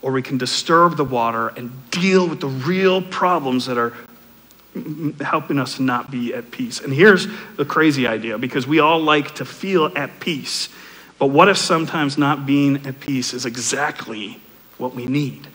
or 0.02 0.12
we 0.12 0.22
can 0.22 0.38
disturb 0.38 0.98
the 0.98 1.04
water 1.04 1.50
and 1.50 1.72
deal 1.92 2.28
with 2.28 2.40
the 2.40 2.48
real 2.48 3.02
problems 3.02 3.66
that 3.68 3.78
are 3.78 3.94
helping 5.22 5.60
us 5.60 5.80
not 5.80 6.12
be 6.12 6.34
at 6.34 6.52
peace. 6.52 6.80
And 6.80 6.94
here's 6.94 7.28
the 7.58 7.66
crazy 7.66 8.08
idea 8.08 8.38
because 8.38 8.68
we 8.68 8.80
all 8.80 9.00
like 9.00 9.36
to 9.36 9.46
feel 9.46 9.92
at 9.96 10.20
peace. 10.20 10.70
But 11.18 11.28
what 11.28 11.50
if 11.50 11.58
sometimes 11.58 12.18
not 12.18 12.46
being 12.46 12.88
at 12.88 13.00
peace 13.00 13.34
is 13.34 13.46
exactly 13.46 14.40
what 14.78 14.96
we 14.96 15.06
need? 15.06 15.48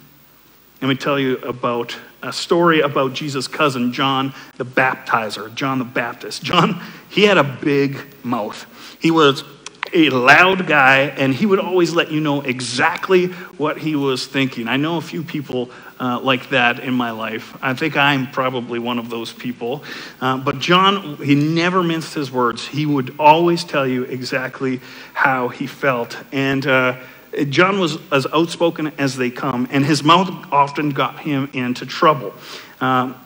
Let 0.81 0.89
me 0.89 0.95
tell 0.97 1.19
you 1.19 1.39
about 1.39 1.97
a 2.23 2.33
story 2.33 2.81
about 2.81 3.15
Jesus' 3.15 3.49
cousin, 3.49 3.93
John 3.93 4.35
the 4.57 4.65
Baptizer, 4.65 5.55
John 5.55 5.79
the 5.79 5.85
Baptist. 5.85 6.43
John, 6.43 6.83
he 7.09 7.23
had 7.23 7.39
a 7.39 7.45
big 7.45 7.99
mouth. 8.25 8.67
He 9.01 9.11
was 9.11 9.45
a 9.93 10.11
loud 10.11 10.67
guy, 10.67 11.03
and 11.17 11.33
he 11.33 11.47
would 11.47 11.61
always 11.61 11.95
let 11.95 12.11
you 12.11 12.21
know 12.21 12.41
exactly 12.41 13.27
what 13.57 13.79
he 13.79 13.95
was 13.95 14.27
thinking. 14.27 14.67
I 14.67 14.77
know 14.77 14.97
a 14.97 15.01
few 15.01 15.23
people 15.23 15.71
uh, 16.01 16.19
like 16.21 16.51
that 16.51 16.81
in 16.81 16.93
my 16.93 17.13
life. 17.13 17.57
I 17.63 17.75
think 17.75 17.97
I'm 17.97 18.31
probably 18.31 18.79
one 18.79 18.99
of 18.99 19.09
those 19.09 19.33
people. 19.33 19.85
Uh, 20.21 20.39
but 20.39 20.59
John, 20.59 21.17
he 21.19 21.35
never 21.35 21.83
minced 21.83 22.15
his 22.15 22.33
words. 22.33 22.67
He 22.67 22.87
would 22.87 23.15
always 23.19 23.63
tell 23.63 23.87
you 23.87 24.03
exactly 24.05 24.81
how 25.13 25.49
he 25.49 25.67
felt. 25.67 26.19
And 26.33 26.67
uh, 26.67 26.99
John 27.49 27.81
was 27.81 27.99
as 28.13 28.27
outspoken 28.33 28.93
as 28.99 29.17
they 29.17 29.31
come, 29.31 29.69
and 29.71 29.85
his 29.85 30.03
mouth 30.03 30.31
often 30.53 30.91
got 30.91 31.21
him 31.21 31.51
into 31.53 31.87
trouble. 31.87 32.33
Um, 32.81 33.17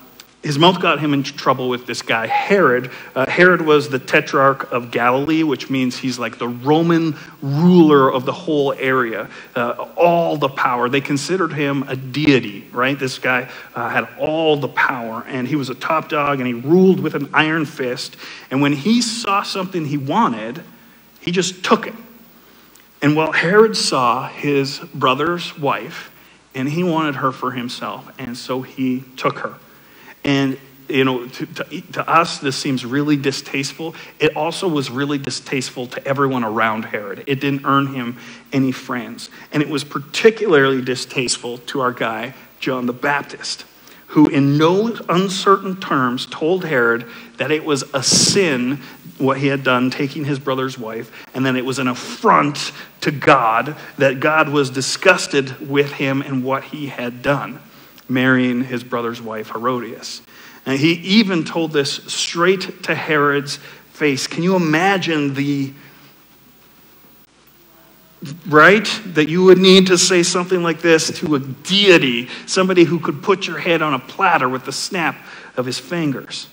his 0.42 0.56
mouth 0.56 0.80
got 0.80 1.00
him 1.00 1.12
into 1.12 1.34
trouble 1.36 1.68
with 1.68 1.84
this 1.84 2.00
guy, 2.00 2.28
Herod. 2.28 2.92
Uh, 3.14 3.28
Herod 3.28 3.60
was 3.60 3.88
the 3.88 3.98
tetrarch 3.98 4.70
of 4.70 4.92
Galilee, 4.92 5.42
which 5.42 5.68
means 5.68 5.98
he's 5.98 6.16
like 6.16 6.38
the 6.38 6.46
Roman 6.46 7.16
ruler 7.42 8.10
of 8.10 8.24
the 8.24 8.32
whole 8.32 8.72
area, 8.72 9.28
uh, 9.56 9.88
all 9.96 10.36
the 10.36 10.48
power. 10.48 10.88
They 10.88 11.00
considered 11.00 11.52
him 11.52 11.82
a 11.88 11.96
deity, 11.96 12.68
right? 12.72 12.96
This 12.96 13.18
guy 13.18 13.50
uh, 13.74 13.88
had 13.88 14.08
all 14.18 14.56
the 14.56 14.68
power, 14.68 15.24
and 15.26 15.46
he 15.48 15.56
was 15.56 15.70
a 15.70 15.74
top 15.74 16.08
dog, 16.08 16.38
and 16.38 16.46
he 16.46 16.54
ruled 16.54 17.00
with 17.00 17.16
an 17.16 17.28
iron 17.34 17.64
fist. 17.64 18.16
And 18.48 18.62
when 18.62 18.72
he 18.72 19.02
saw 19.02 19.42
something 19.42 19.86
he 19.86 19.98
wanted, 19.98 20.62
he 21.20 21.32
just 21.32 21.64
took 21.64 21.88
it. 21.88 21.94
And 23.00 23.16
well, 23.16 23.32
Herod 23.32 23.76
saw 23.76 24.28
his 24.28 24.78
brother's 24.94 25.56
wife, 25.56 26.10
and 26.54 26.68
he 26.68 26.82
wanted 26.82 27.16
her 27.16 27.30
for 27.30 27.52
himself, 27.52 28.10
and 28.18 28.36
so 28.36 28.62
he 28.62 29.04
took 29.16 29.38
her. 29.38 29.54
And 30.24 30.58
you 30.88 31.04
know, 31.04 31.26
to, 31.26 31.46
to, 31.46 31.80
to, 31.92 32.10
us, 32.10 32.38
this 32.38 32.56
seems 32.56 32.84
really 32.84 33.16
distasteful. 33.16 33.94
It 34.18 34.36
also 34.36 34.66
was 34.66 34.90
really 34.90 35.18
distasteful 35.18 35.86
to 35.88 36.06
everyone 36.06 36.44
around 36.44 36.86
Herod. 36.86 37.24
It 37.26 37.40
didn't 37.40 37.66
earn 37.66 37.88
him 37.88 38.16
any 38.52 38.72
friends. 38.72 39.30
And 39.52 39.62
it 39.62 39.68
was 39.68 39.84
particularly 39.84 40.80
distasteful 40.80 41.58
to 41.58 41.80
our 41.80 41.92
guy, 41.92 42.34
John 42.58 42.86
the 42.86 42.92
Baptist, 42.92 43.64
who, 44.08 44.28
in 44.28 44.56
no 44.56 44.96
uncertain 45.08 45.78
terms, 45.78 46.26
told 46.26 46.64
Herod 46.64 47.06
that 47.36 47.50
it 47.50 47.64
was 47.64 47.84
a 47.92 48.02
sin 48.02 48.80
what 49.18 49.38
he 49.38 49.48
had 49.48 49.64
done, 49.64 49.90
taking 49.90 50.24
his 50.24 50.38
brother's 50.38 50.78
wife, 50.78 51.10
and 51.34 51.44
then 51.44 51.56
it 51.56 51.64
was 51.64 51.78
an 51.78 51.88
affront 51.88 52.72
to 53.00 53.10
God, 53.10 53.76
that 53.98 54.20
God 54.20 54.48
was 54.48 54.70
disgusted 54.70 55.68
with 55.68 55.92
him 55.92 56.22
and 56.22 56.44
what 56.44 56.64
he 56.64 56.86
had 56.86 57.22
done, 57.22 57.60
marrying 58.08 58.64
his 58.64 58.84
brother's 58.84 59.20
wife, 59.20 59.50
Herodias. 59.50 60.22
And 60.66 60.78
he 60.78 60.92
even 60.94 61.44
told 61.44 61.72
this 61.72 61.92
straight 62.06 62.82
to 62.84 62.94
Herod's 62.94 63.58
face. 63.92 64.26
Can 64.26 64.42
you 64.42 64.54
imagine 64.54 65.34
the 65.34 65.72
right? 68.48 69.00
That 69.06 69.28
you 69.28 69.44
would 69.44 69.58
need 69.58 69.86
to 69.88 69.98
say 69.98 70.22
something 70.22 70.62
like 70.62 70.80
this 70.80 71.18
to 71.20 71.36
a 71.36 71.38
deity, 71.38 72.28
somebody 72.46 72.84
who 72.84 72.98
could 72.98 73.22
put 73.22 73.46
your 73.46 73.58
head 73.58 73.80
on 73.80 73.94
a 73.94 73.98
platter 73.98 74.48
with 74.48 74.64
the 74.64 74.72
snap 74.72 75.16
of 75.56 75.66
his 75.66 75.78
fingers. 75.78 76.48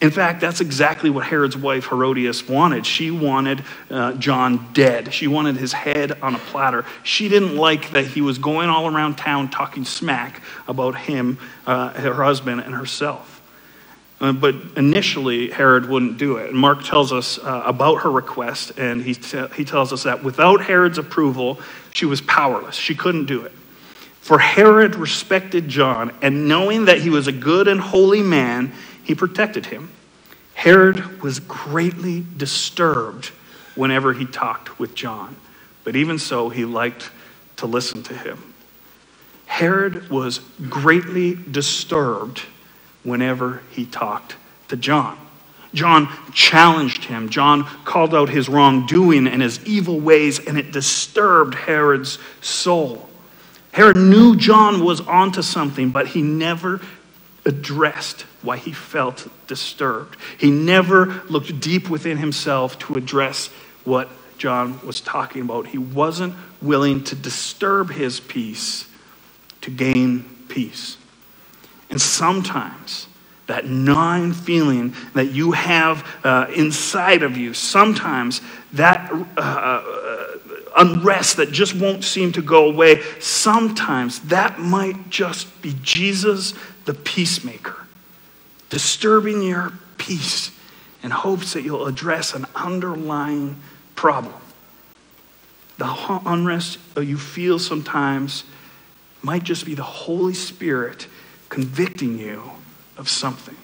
In 0.00 0.10
fact, 0.10 0.42
that's 0.42 0.60
exactly 0.60 1.08
what 1.08 1.24
Herod's 1.24 1.56
wife 1.56 1.86
Herodias 1.86 2.46
wanted. 2.46 2.84
She 2.84 3.10
wanted 3.10 3.64
uh, 3.90 4.12
John 4.14 4.72
dead. 4.74 5.14
She 5.14 5.26
wanted 5.26 5.56
his 5.56 5.72
head 5.72 6.20
on 6.20 6.34
a 6.34 6.38
platter. 6.38 6.84
She 7.02 7.30
didn't 7.30 7.56
like 7.56 7.92
that 7.92 8.06
he 8.06 8.20
was 8.20 8.36
going 8.36 8.68
all 8.68 8.86
around 8.86 9.16
town 9.16 9.48
talking 9.48 9.86
smack 9.86 10.42
about 10.68 10.96
him, 10.96 11.38
uh, 11.66 11.90
her 11.94 12.22
husband, 12.22 12.60
and 12.60 12.74
herself. 12.74 13.40
Uh, 14.20 14.32
but 14.32 14.54
initially, 14.76 15.50
Herod 15.50 15.88
wouldn't 15.88 16.18
do 16.18 16.36
it. 16.36 16.50
And 16.50 16.58
Mark 16.58 16.84
tells 16.84 17.10
us 17.10 17.38
uh, 17.38 17.62
about 17.64 18.02
her 18.02 18.10
request, 18.10 18.78
and 18.78 19.02
he, 19.02 19.14
t- 19.14 19.46
he 19.56 19.64
tells 19.64 19.94
us 19.94 20.02
that 20.02 20.22
without 20.22 20.62
Herod's 20.62 20.98
approval, 20.98 21.58
she 21.92 22.04
was 22.04 22.20
powerless. 22.20 22.74
She 22.74 22.94
couldn't 22.94 23.26
do 23.26 23.44
it. 23.44 23.52
For 24.20 24.38
Herod 24.38 24.96
respected 24.96 25.68
John, 25.68 26.12
and 26.20 26.48
knowing 26.48 26.86
that 26.86 27.00
he 27.00 27.10
was 27.10 27.28
a 27.28 27.32
good 27.32 27.68
and 27.68 27.80
holy 27.80 28.22
man, 28.22 28.72
he 29.06 29.14
protected 29.14 29.66
him. 29.66 29.88
Herod 30.54 31.22
was 31.22 31.38
greatly 31.38 32.24
disturbed 32.36 33.26
whenever 33.76 34.12
he 34.12 34.26
talked 34.26 34.80
with 34.80 34.96
John, 34.96 35.36
but 35.84 35.94
even 35.94 36.18
so, 36.18 36.48
he 36.48 36.64
liked 36.64 37.10
to 37.58 37.66
listen 37.66 38.02
to 38.02 38.14
him. 38.14 38.52
Herod 39.46 40.10
was 40.10 40.40
greatly 40.68 41.36
disturbed 41.36 42.42
whenever 43.04 43.62
he 43.70 43.86
talked 43.86 44.34
to 44.68 44.76
John. 44.76 45.16
John 45.72 46.08
challenged 46.32 47.04
him. 47.04 47.28
John 47.28 47.62
called 47.84 48.12
out 48.12 48.28
his 48.28 48.48
wrongdoing 48.48 49.28
and 49.28 49.40
his 49.40 49.64
evil 49.64 50.00
ways, 50.00 50.44
and 50.44 50.58
it 50.58 50.72
disturbed 50.72 51.54
Herod's 51.54 52.18
soul. 52.40 53.08
Herod 53.70 53.96
knew 53.98 54.34
John 54.34 54.82
was 54.84 55.00
onto 55.02 55.42
something, 55.42 55.90
but 55.90 56.08
he 56.08 56.22
never 56.22 56.80
addressed 57.46 58.22
why 58.42 58.58
he 58.58 58.72
felt 58.72 59.28
disturbed. 59.46 60.16
He 60.38 60.50
never 60.50 61.22
looked 61.28 61.60
deep 61.60 61.88
within 61.88 62.18
himself 62.18 62.78
to 62.80 62.94
address 62.94 63.48
what 63.84 64.10
John 64.36 64.84
was 64.84 65.00
talking 65.00 65.42
about. 65.42 65.68
He 65.68 65.78
wasn't 65.78 66.34
willing 66.60 67.04
to 67.04 67.14
disturb 67.14 67.90
his 67.90 68.20
peace 68.20 68.86
to 69.62 69.70
gain 69.70 70.24
peace. 70.48 70.98
And 71.88 72.00
sometimes 72.00 73.06
that 73.46 73.66
gnawing 73.66 74.32
feeling 74.32 74.92
that 75.14 75.26
you 75.26 75.52
have 75.52 76.06
uh, 76.24 76.46
inside 76.54 77.22
of 77.22 77.36
you, 77.36 77.54
sometimes 77.54 78.40
that 78.72 79.10
uh, 79.12 79.40
uh, 79.40 80.38
unrest 80.76 81.36
that 81.36 81.52
just 81.52 81.74
won't 81.74 82.04
seem 82.04 82.32
to 82.32 82.42
go 82.42 82.68
away, 82.68 83.02
sometimes 83.20 84.20
that 84.20 84.58
might 84.58 85.08
just 85.08 85.62
be 85.62 85.74
Jesus 85.82 86.54
the 86.86 86.94
peacemaker, 86.94 87.86
disturbing 88.70 89.42
your 89.42 89.72
peace 89.98 90.50
in 91.02 91.10
hopes 91.10 91.52
that 91.52 91.62
you'll 91.62 91.86
address 91.86 92.34
an 92.34 92.46
underlying 92.54 93.56
problem. 93.94 94.34
The 95.78 96.20
unrest 96.24 96.78
you 96.96 97.18
feel 97.18 97.58
sometimes 97.58 98.44
might 99.22 99.42
just 99.42 99.66
be 99.66 99.74
the 99.74 99.82
Holy 99.82 100.34
Spirit 100.34 101.06
convicting 101.48 102.18
you 102.18 102.42
of 102.96 103.08
something. 103.08 103.56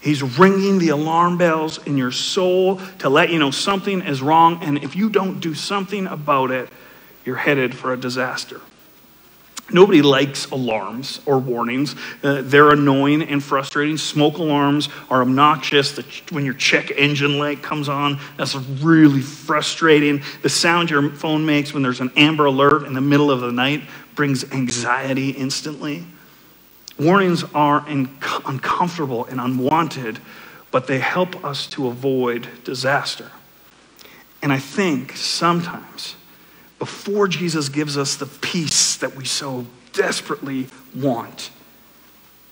He's 0.00 0.22
ringing 0.22 0.78
the 0.78 0.88
alarm 0.88 1.38
bells 1.38 1.78
in 1.86 1.96
your 1.96 2.10
soul 2.10 2.80
to 2.98 3.08
let 3.08 3.30
you 3.30 3.38
know 3.38 3.50
something 3.50 4.00
is 4.00 4.22
wrong, 4.22 4.58
and 4.62 4.82
if 4.82 4.96
you 4.96 5.10
don't 5.10 5.38
do 5.38 5.54
something 5.54 6.06
about 6.06 6.50
it, 6.50 6.68
you're 7.24 7.36
headed 7.36 7.74
for 7.74 7.92
a 7.92 7.96
disaster. 7.96 8.60
Nobody 9.72 10.02
likes 10.02 10.46
alarms 10.50 11.20
or 11.26 11.38
warnings. 11.38 11.96
Uh, 12.22 12.42
they're 12.42 12.70
annoying 12.70 13.22
and 13.22 13.42
frustrating. 13.42 13.96
Smoke 13.96 14.38
alarms 14.38 14.88
are 15.10 15.22
obnoxious. 15.22 15.92
The, 15.92 16.04
when 16.30 16.44
your 16.44 16.54
check 16.54 16.90
engine 16.90 17.38
light 17.38 17.62
comes 17.62 17.88
on, 17.88 18.18
that's 18.36 18.54
really 18.54 19.22
frustrating. 19.22 20.22
The 20.42 20.48
sound 20.48 20.90
your 20.90 21.10
phone 21.10 21.46
makes 21.46 21.72
when 21.72 21.82
there's 21.82 22.00
an 22.00 22.12
amber 22.16 22.46
alert 22.46 22.84
in 22.84 22.92
the 22.92 23.00
middle 23.00 23.30
of 23.30 23.40
the 23.40 23.52
night 23.52 23.82
brings 24.14 24.50
anxiety 24.52 25.30
instantly. 25.30 26.04
Warnings 26.98 27.44
are 27.54 27.84
uncomfortable 27.88 29.24
and 29.24 29.40
unwanted, 29.40 30.18
but 30.70 30.86
they 30.86 30.98
help 30.98 31.44
us 31.44 31.66
to 31.68 31.88
avoid 31.88 32.48
disaster. 32.64 33.30
And 34.42 34.52
I 34.52 34.58
think 34.58 35.16
sometimes 35.16 36.16
before 36.78 37.28
Jesus 37.28 37.68
gives 37.68 37.96
us 37.96 38.16
the 38.16 38.26
peace 38.26 38.74
that 39.02 39.14
we 39.14 39.26
so 39.26 39.66
desperately 39.92 40.66
want, 40.96 41.50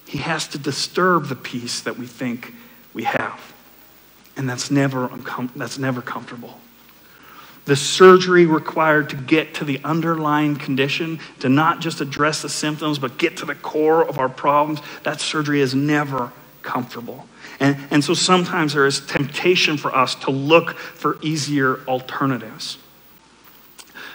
he 0.06 0.18
has 0.18 0.46
to 0.48 0.58
disturb 0.58 1.28
the 1.28 1.36
peace 1.36 1.80
that 1.80 1.96
we 1.96 2.06
think 2.06 2.54
we 2.92 3.04
have. 3.04 3.54
And 4.36 4.48
that's 4.48 4.70
never, 4.70 5.08
uncom- 5.08 5.50
that's 5.56 5.78
never 5.78 6.02
comfortable. 6.02 6.60
The 7.64 7.76
surgery 7.76 8.46
required 8.46 9.10
to 9.10 9.16
get 9.16 9.54
to 9.54 9.64
the 9.64 9.80
underlying 9.84 10.56
condition, 10.56 11.20
to 11.40 11.48
not 11.48 11.80
just 11.80 12.00
address 12.00 12.42
the 12.42 12.48
symptoms, 12.48 12.98
but 12.98 13.18
get 13.18 13.36
to 13.38 13.46
the 13.46 13.54
core 13.54 14.04
of 14.04 14.18
our 14.18 14.28
problems, 14.28 14.80
that 15.04 15.20
surgery 15.20 15.60
is 15.60 15.74
never 15.74 16.32
comfortable. 16.62 17.26
And, 17.60 17.76
and 17.90 18.02
so 18.02 18.14
sometimes 18.14 18.72
there 18.72 18.86
is 18.86 19.00
temptation 19.06 19.76
for 19.76 19.94
us 19.94 20.14
to 20.16 20.30
look 20.30 20.76
for 20.76 21.18
easier 21.22 21.80
alternatives. 21.86 22.78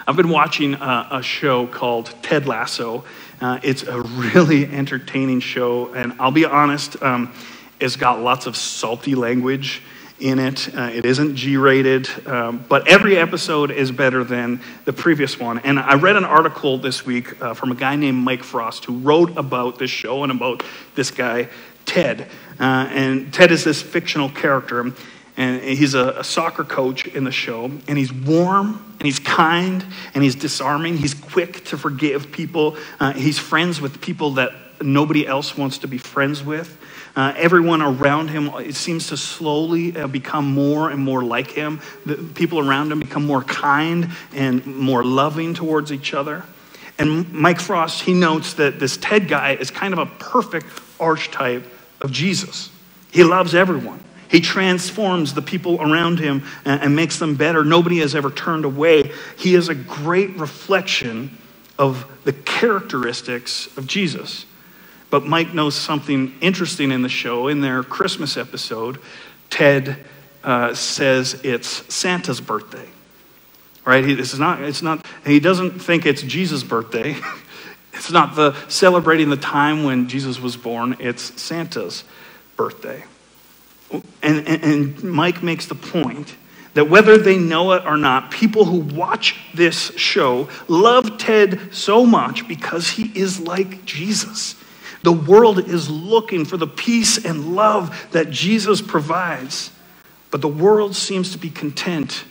I've 0.08 0.16
been 0.16 0.30
watching 0.30 0.76
a, 0.76 1.08
a 1.14 1.24
show 1.24 1.66
called 1.66 2.14
Ted 2.22 2.46
Lasso. 2.46 3.04
Uh, 3.42 3.60
it's 3.64 3.82
a 3.82 4.02
really 4.02 4.66
entertaining 4.72 5.40
show, 5.40 5.92
and 5.96 6.14
I'll 6.20 6.30
be 6.30 6.46
honest, 6.46 7.02
um, 7.02 7.34
it's 7.80 7.96
got 7.96 8.20
lots 8.22 8.46
of 8.46 8.56
salty 8.56 9.16
language 9.16 9.82
in 10.20 10.38
it. 10.38 10.76
Uh, 10.78 10.92
it 10.94 11.06
isn't 11.06 11.36
G 11.36 11.58
rated, 11.58 12.08
um, 12.28 12.64
but 12.70 12.88
every 12.88 13.18
episode 13.18 13.72
is 13.72 13.92
better 13.92 14.24
than 14.24 14.62
the 14.86 14.94
previous 14.94 15.40
one. 15.40 15.58
And 15.60 15.80
I 15.80 15.96
read 15.96 16.18
an 16.18 16.24
article 16.24 16.78
this 16.78 17.04
week 17.04 17.42
uh, 17.42 17.56
from 17.56 17.72
a 17.72 17.76
guy 17.76 17.96
named 17.96 18.24
Mike 18.24 18.44
Frost 18.44 18.86
who 18.86 19.00
wrote 19.00 19.36
about 19.38 19.80
this 19.80 19.90
show 19.90 20.22
and 20.22 20.32
about 20.32 20.64
this 20.94 21.10
guy, 21.10 21.50
Ted. 21.86 22.30
Uh, 22.60 22.88
and 22.92 23.34
Ted 23.34 23.52
is 23.52 23.64
this 23.64 23.82
fictional 23.82 24.30
character 24.30 24.94
and 25.38 25.62
he's 25.62 25.94
a, 25.94 26.12
a, 26.20 26.24
soccer 26.24 26.64
coach 26.64 27.08
in 27.08 27.26
the 27.26 27.32
show, 27.32 27.66
and 27.66 27.98
he's 27.98 28.14
warm, 28.14 28.96
and 29.00 29.02
he's 29.02 29.20
kind, 29.20 29.86
and 30.14 30.24
he's 30.24 30.36
disarming. 30.36 30.98
He's 30.98 31.14
quick 31.14 31.66
to 31.66 31.78
forgive 31.78 32.32
people. 32.32 32.78
Uh, 33.00 33.14
he's 33.14 33.38
friends 33.38 33.82
with 33.82 34.02
people 34.02 34.32
that 34.32 34.52
nobody 34.82 35.28
else 35.28 35.58
wants 35.58 35.80
to 35.80 35.88
be 35.88 35.98
friends 35.98 36.44
with. 36.44 36.78
Uh, 37.16 37.34
everyone 37.38 37.82
around 37.82 38.28
him 38.28 38.50
it 38.56 38.76
seems 38.76 39.08
to 39.08 39.16
slowly 39.16 39.96
uh, 39.96 40.06
become 40.06 40.46
more 40.46 40.90
and 40.90 41.02
more 41.02 41.24
like 41.24 41.50
him. 41.50 41.80
The 42.06 42.16
people 42.16 42.60
around 42.60 42.92
him 42.92 43.00
become 43.00 43.26
more 43.26 43.44
kind 43.44 44.12
and 44.34 44.66
more 44.66 45.04
loving 45.04 45.54
towards 45.54 45.94
each 45.94 46.14
other. 46.14 46.44
And 46.98 47.32
Mike 47.32 47.60
Frost, 47.60 48.02
he 48.02 48.14
notes 48.14 48.54
that 48.54 48.80
this 48.80 48.98
Ted 48.98 49.28
guy 49.28 49.54
is 49.56 49.72
kind 49.72 49.94
of 49.94 50.00
a 50.00 50.06
perfect 50.06 50.68
archetype 51.00 51.66
of 52.02 52.12
Jesus. 52.12 52.70
He 53.12 53.24
loves 53.24 53.56
everyone. 53.56 54.05
He 54.36 54.42
transforms 54.42 55.34
the 55.34 55.42
people 55.42 55.82
around 55.82 56.20
him 56.20 56.44
and, 56.66 56.82
and 56.82 56.94
makes 56.94 57.20
them 57.20 57.36
better. 57.36 57.64
Nobody 57.64 58.00
has 58.00 58.16
ever 58.16 58.30
turned 58.30 58.66
away. 58.66 59.14
He 59.38 59.56
is 59.56 59.70
a 59.70 59.76
great 59.76 60.36
reflection 60.36 61.38
of 61.80 62.06
the 62.26 62.34
characteristics 62.34 63.68
of 63.78 63.88
Jesus. 63.88 64.46
But 65.10 65.26
Mike 65.26 65.54
knows 65.54 65.74
something 65.74 66.36
interesting 66.42 66.92
in 66.92 67.02
the 67.02 67.08
show. 67.08 67.48
In 67.48 67.62
their 67.62 67.82
Christmas 67.82 68.36
episode, 68.36 69.00
Ted 69.50 70.06
uh, 70.44 70.74
says 70.74 71.40
it's 71.46 71.70
Santa's 71.94 72.42
birthday. 72.42 72.90
Right? 73.86 74.04
He, 74.04 74.20
is 74.20 74.38
not, 74.38 74.62
it's 74.62 74.82
not, 74.82 75.06
he 75.26 75.40
doesn't 75.40 75.80
think 75.80 76.06
it's 76.06 76.22
Jesus' 76.22 76.62
birthday. 76.62 77.16
it's 77.94 78.12
not 78.12 78.36
the 78.36 78.54
celebrating 78.68 79.30
the 79.30 79.38
time 79.38 79.86
when 79.86 80.10
Jesus 80.10 80.42
was 80.42 80.58
born, 80.58 80.98
it's 81.00 81.42
Santa's 81.42 82.04
birthday. 82.58 83.06
And, 84.22 84.48
and, 84.48 84.64
and 84.64 85.04
Mike 85.04 85.44
makes 85.44 85.68
the 85.68 85.76
point 85.76 86.36
that 86.74 86.90
whether 86.90 87.18
they 87.18 87.38
know 87.38 87.72
it 87.72 87.86
or 87.86 87.98
not, 87.98 88.32
people 88.32 88.66
who 88.66 88.80
watch 88.80 89.38
this 89.54 89.98
show 89.98 90.50
love 90.68 91.18
Ted 91.18 91.74
so 91.74 92.06
much 92.06 92.48
because 92.48 92.90
he 92.90 93.12
is 93.18 93.40
like 93.40 93.86
Jesus. 93.86 94.56
The 95.02 95.14
world 95.14 95.60
is 95.60 95.90
looking 95.90 96.46
for 96.46 96.58
the 96.58 96.68
peace 96.68 97.24
and 97.24 97.56
love 97.56 98.08
that 98.12 98.30
Jesus 98.30 98.82
provides, 98.82 99.72
but 100.32 100.42
the 100.42 100.48
world 100.48 100.96
seems 100.96 101.32
to 101.32 101.38
be 101.38 101.50
content 101.50 102.26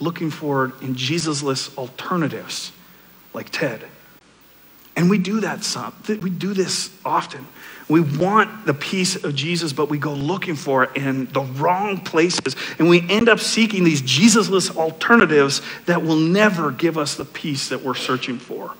looking 0.00 0.30
for 0.30 0.66
it 0.66 0.82
in 0.82 0.94
Jesusless 0.94 1.76
alternatives 1.76 2.72
like 3.34 3.50
Ted. 3.50 3.82
And 4.96 5.08
we 5.08 5.18
do 5.18 5.40
that 5.40 5.64
some. 5.64 5.94
We 6.08 6.30
do 6.30 6.54
this 6.54 6.90
often. 7.04 7.46
We 7.88 8.00
want 8.00 8.66
the 8.66 8.74
peace 8.74 9.22
of 9.22 9.34
Jesus, 9.34 9.72
but 9.72 9.90
we 9.90 9.98
go 9.98 10.12
looking 10.12 10.56
for 10.56 10.84
it 10.84 10.96
in 10.96 11.26
the 11.26 11.42
wrong 11.42 11.98
places. 12.00 12.56
And 12.78 12.88
we 12.88 13.08
end 13.10 13.28
up 13.28 13.40
seeking 13.40 13.84
these 13.84 14.02
Jesusless 14.02 14.74
alternatives 14.76 15.62
that 15.86 16.02
will 16.02 16.16
never 16.16 16.70
give 16.70 16.96
us 16.96 17.14
the 17.14 17.24
peace 17.24 17.68
that 17.68 17.82
we're 17.82 17.94
searching 17.94 18.38
for. 18.38 18.74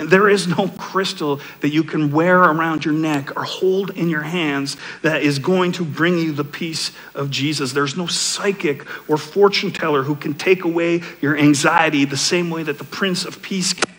And 0.00 0.08
there 0.08 0.30
is 0.30 0.46
no 0.48 0.68
crystal 0.78 1.40
that 1.60 1.68
you 1.68 1.84
can 1.84 2.10
wear 2.10 2.38
around 2.38 2.86
your 2.86 2.94
neck 2.94 3.36
or 3.36 3.44
hold 3.44 3.90
in 3.90 4.08
your 4.08 4.22
hands 4.22 4.78
that 5.02 5.22
is 5.22 5.38
going 5.38 5.72
to 5.72 5.84
bring 5.84 6.16
you 6.16 6.32
the 6.32 6.42
peace 6.42 6.92
of 7.14 7.30
Jesus. 7.30 7.72
There's 7.72 7.98
no 7.98 8.06
psychic 8.06 8.86
or 9.10 9.18
fortune 9.18 9.72
teller 9.72 10.02
who 10.02 10.14
can 10.14 10.32
take 10.32 10.64
away 10.64 11.02
your 11.20 11.36
anxiety 11.36 12.06
the 12.06 12.16
same 12.16 12.48
way 12.48 12.62
that 12.62 12.78
the 12.78 12.84
Prince 12.84 13.26
of 13.26 13.42
Peace 13.42 13.74
can. 13.74 13.92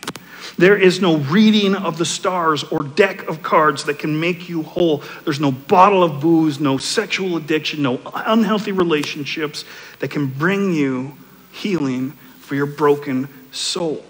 There 0.62 0.78
is 0.78 1.02
no 1.02 1.18
reading 1.18 1.74
of 1.74 1.98
the 1.98 2.06
stars 2.06 2.64
or 2.66 2.84
deck 2.84 3.28
of 3.28 3.42
cards 3.42 3.86
that 3.86 3.98
can 3.98 4.20
make 4.20 4.48
you 4.48 4.62
whole. 4.62 5.02
There's 5.24 5.40
no 5.40 5.52
bottle 5.52 6.04
of 6.04 6.22
booze, 6.22 6.60
no 6.60 6.78
sexual 6.78 7.36
addiction, 7.36 7.82
no 7.82 8.00
unhealthy 8.14 8.72
relationships 8.72 9.66
that 10.02 10.12
can 10.12 10.28
bring 10.28 10.72
you 10.72 11.18
healing 11.52 12.12
for 12.42 12.54
your 12.54 12.68
broken 12.68 13.28
soul. 13.52 14.06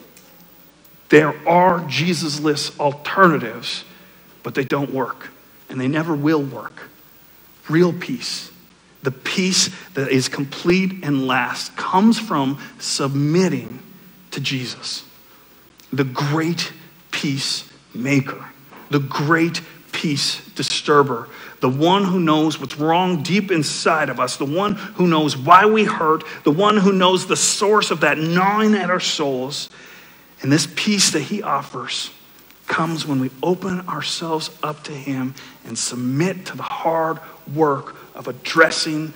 There 1.07 1.29
are 1.47 1.79
Jesusless 1.87 2.77
alternatives, 2.81 3.85
but 4.43 4.53
they 4.53 4.65
don't 4.65 4.93
work, 4.93 5.29
and 5.69 5.79
they 5.79 5.87
never 5.87 6.13
will 6.13 6.43
work. 6.43 6.89
Real 7.69 7.93
peace, 7.93 8.51
the 9.03 9.11
peace 9.11 9.69
that 9.93 10.09
is 10.09 10.27
complete 10.27 11.01
and 11.01 11.25
last, 11.25 11.77
comes 11.77 12.19
from 12.19 12.59
submitting 12.77 13.79
to 14.31 14.41
Jesus, 14.41 15.05
the 15.91 16.04
great 16.04 16.71
peacemaker, 17.12 18.45
the 18.89 18.99
great 18.99 19.62
peace 19.91 20.45
disturber, 20.51 21.27
the 21.60 21.69
one 21.69 22.04
who 22.04 22.19
knows 22.19 22.60
what's 22.60 22.77
wrong 22.77 23.21
deep 23.21 23.51
inside 23.51 24.10
of 24.10 24.19
us, 24.19 24.38
the 24.38 24.45
one 24.45 24.73
who 24.75 25.08
knows 25.08 25.38
why 25.38 25.65
we 25.65 25.84
hurt, 25.84 26.23
the 26.43 26.51
one 26.51 26.77
who 26.77 26.91
knows 26.91 27.27
the 27.27 27.36
source 27.36 27.91
of 27.91 28.01
that 28.01 28.17
gnawing 28.17 28.73
at 28.73 28.89
our 28.89 28.99
souls 28.99 29.69
and 30.41 30.51
this 30.51 30.67
peace 30.75 31.12
that 31.12 31.21
he 31.21 31.43
offers 31.43 32.12
comes 32.67 33.06
when 33.06 33.19
we 33.19 33.30
open 33.43 33.88
ourselves 33.88 34.49
up 34.63 34.84
to 34.84 34.91
him 34.91 35.36
and 35.65 35.77
submit 35.77 36.45
to 36.47 36.58
the 36.58 36.63
hard 36.63 37.19
work 37.54 37.95
of 38.15 38.27
addressing 38.27 39.13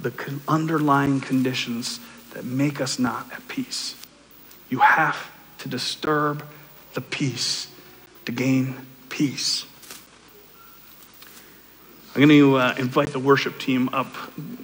the 0.00 0.12
underlying 0.46 1.20
conditions 1.20 2.00
that 2.32 2.44
make 2.44 2.80
us 2.80 2.98
not 2.98 3.26
at 3.32 3.46
peace. 3.48 3.96
You 4.68 4.78
have 4.78 5.16
to 5.58 5.68
disturb 5.68 6.44
the 6.94 7.00
peace 7.00 7.68
to 8.24 8.32
gain 8.32 8.74
peace. 9.08 9.64
I'm 12.14 12.26
going 12.26 12.28
to 12.30 12.56
uh, 12.56 12.74
invite 12.78 13.08
the 13.08 13.18
worship 13.18 13.58
team 13.58 13.88
up 13.92 14.12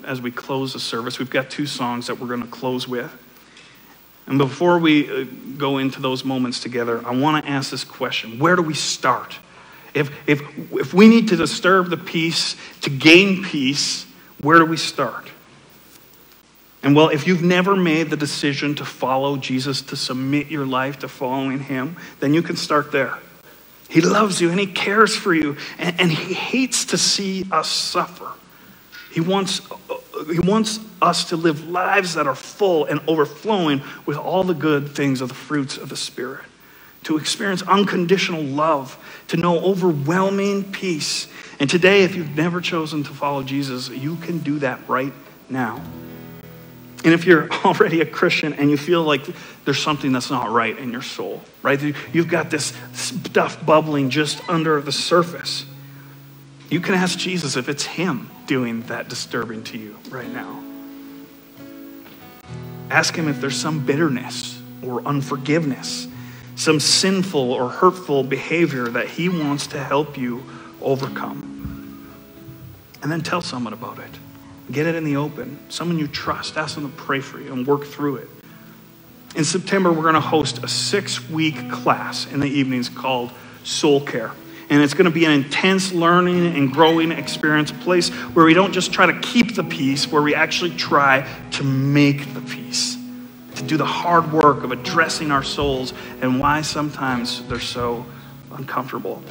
as 0.05 0.21
we 0.21 0.31
close 0.31 0.73
the 0.73 0.81
service. 0.81 1.19
We've 1.19 1.31
got 1.31 1.51
two 1.51 1.67
songs 1.67 2.09
that 2.09 2.19
we're 2.19 2.27
going 2.27 2.43
to 2.43 2.49
close 2.49 2.89
with. 2.89 3.13
And 4.27 4.39
before 4.39 4.79
we 4.79 5.23
uh, 5.23 5.27
go 5.57 5.79
into 5.79 6.01
those 6.01 6.25
moments 6.25 6.61
together, 6.61 7.07
I 7.07 7.15
want 7.15 7.45
to 7.45 7.51
ask 7.51 7.71
this 7.71 7.85
question 7.85 8.39
Where 8.39 8.57
do 8.57 8.63
we 8.63 8.75
start? 8.75 9.39
If, 9.93 10.11
if, 10.27 10.43
if 10.73 10.93
we 10.93 11.09
need 11.09 11.29
to 11.29 11.37
disturb 11.37 11.91
the 11.91 11.97
peace 11.97 12.57
to 12.81 12.91
gain 12.91 13.45
peace, 13.45 14.07
where 14.41 14.59
do 14.59 14.67
we 14.67 14.77
start? 14.77 15.31
And 16.85 16.95
well, 16.95 17.09
if 17.09 17.27
you've 17.27 17.43
never 17.43 17.75
made 17.75 18.11
the 18.11 18.17
decision 18.17 18.75
to 18.75 18.85
follow 18.85 19.39
Jesus, 19.39 19.81
to 19.83 19.97
submit 19.97 20.49
your 20.49 20.67
life 20.67 20.99
to 20.99 21.09
following 21.09 21.61
him, 21.61 21.97
then 22.21 22.35
you 22.35 22.43
can 22.43 22.57
start 22.57 22.93
there. 22.93 23.19
He 23.89 24.03
loves 24.03 24.39
you 24.39 24.51
and 24.51 24.61
he 24.61 24.67
cares 24.67 25.17
for 25.17 25.33
you, 25.33 25.57
and, 25.79 25.99
and 25.99 26.11
he 26.13 26.35
hates 26.35 26.85
to 26.87 26.99
see 26.99 27.47
us 27.51 27.71
suffer. 27.71 28.31
He 29.11 29.21
wants, 29.21 29.63
he 30.31 30.41
wants 30.41 30.79
us 31.01 31.25
to 31.31 31.37
live 31.37 31.69
lives 31.69 32.15
that 32.15 32.27
are 32.27 32.35
full 32.35 32.85
and 32.85 33.01
overflowing 33.09 33.81
with 34.05 34.19
all 34.19 34.45
the 34.45 34.55
good 34.55 34.91
things 34.91 35.23
of 35.23 35.29
the 35.29 35.35
fruits 35.35 35.79
of 35.79 35.89
the 35.89 35.97
Spirit, 35.97 36.45
to 37.05 37.17
experience 37.17 37.63
unconditional 37.63 38.43
love, 38.43 38.99
to 39.29 39.39
know 39.39 39.59
overwhelming 39.61 40.71
peace. 40.71 41.29
And 41.59 41.71
today, 41.71 42.03
if 42.03 42.15
you've 42.15 42.37
never 42.37 42.61
chosen 42.61 43.05
to 43.05 43.11
follow 43.11 43.43
Jesus, 43.43 43.89
you 43.89 44.17
can 44.17 44.41
do 44.41 44.59
that 44.59 44.87
right 44.87 45.13
now. 45.49 45.81
And 47.05 47.13
if 47.13 47.27
you're 47.27 47.51
already 47.65 48.01
a 48.01 48.07
Christian 48.07 48.55
and 48.55 48.71
you 48.71 48.77
feel 48.77 49.03
like 49.03 49.27
there's 49.65 49.79
something 49.79 50.13
that's 50.13 50.31
not 50.31 50.51
right 50.51 50.77
in 50.77 50.91
your 50.91 51.03
soul, 51.03 51.43
right? 51.63 51.81
You've 52.13 52.29
got 52.29 52.51
this 52.51 52.73
stuff 52.95 53.65
bubbling 53.65 54.11
just 54.11 54.47
under 54.49 54.81
the 54.81 54.93
surface. 54.93 55.67
You 56.71 56.81
can 56.81 56.95
ask 56.95 57.19
Jesus 57.19 57.57
if 57.57 57.69
it's 57.69 57.85
Him 57.85 58.31
doing 58.47 58.83
that 58.83 59.09
disturbing 59.09 59.63
to 59.65 59.79
you 59.79 59.97
right 60.09 60.29
now. 60.31 60.63
Ask 62.91 63.15
Him 63.15 63.29
if 63.29 63.41
there's 63.41 63.57
some 63.57 63.85
bitterness 63.85 64.61
or 64.83 65.03
unforgiveness, 65.03 66.09
some 66.57 66.81
sinful 66.81 67.53
or 67.53 67.69
hurtful 67.69 68.25
behavior 68.25 68.89
that 68.89 69.09
He 69.09 69.29
wants 69.29 69.67
to 69.69 69.83
help 69.83 70.17
you 70.17 70.43
overcome. 70.81 71.51
And 73.03 73.13
then 73.13 73.21
tell 73.21 73.43
someone 73.43 73.75
about 73.75 73.99
it. 73.99 74.11
Get 74.71 74.87
it 74.87 74.95
in 74.95 75.05
the 75.05 75.17
open. 75.17 75.59
Someone 75.69 75.99
you 75.99 76.07
trust. 76.07 76.57
Ask 76.57 76.75
them 76.75 76.91
to 76.91 76.97
pray 76.97 77.21
for 77.21 77.39
you 77.39 77.53
and 77.53 77.67
work 77.67 77.85
through 77.85 78.17
it. 78.17 78.29
In 79.37 79.45
September, 79.45 79.93
we're 79.93 80.03
going 80.03 80.15
to 80.15 80.21
host 80.21 80.63
a 80.63 80.69
six 80.69 81.29
week 81.29 81.71
class 81.71 82.31
in 82.31 82.41
the 82.41 82.49
evenings 82.49 82.89
called 82.89 83.33
Soul 83.65 84.01
Care. 84.01 84.31
And 84.71 84.81
it's 84.81 84.95
going 84.95 85.05
to 85.05 85.11
be 85.11 85.25
an 85.27 85.33
intense 85.33 85.93
learning 85.93 86.57
and 86.57 86.73
growing 86.73 87.13
experience, 87.13 87.71
a 87.71 87.75
place 87.75 88.09
where 88.09 88.47
we 88.47 88.55
don't 88.55 88.73
just 88.73 88.93
try 88.93 89.07
to 89.07 89.21
keep 89.21 89.55
the 89.55 89.65
peace, 89.65 90.11
where 90.11 90.23
we 90.23 90.35
actually 90.35 90.75
try 90.77 91.29
to 91.53 91.65
make 91.65 92.33
the 92.33 92.41
peace, 92.41 92.97
to 93.57 93.63
do 93.63 93.77
the 93.77 93.85
hard 93.85 94.33
work 94.33 94.65
of 94.65 94.73
addressing 94.73 95.31
our 95.31 95.43
souls 95.43 95.93
and 96.23 96.41
why 96.41 96.63
sometimes 96.63 97.47
they're 97.49 97.61
so 97.61 98.07
uncomfortable. 98.53 99.23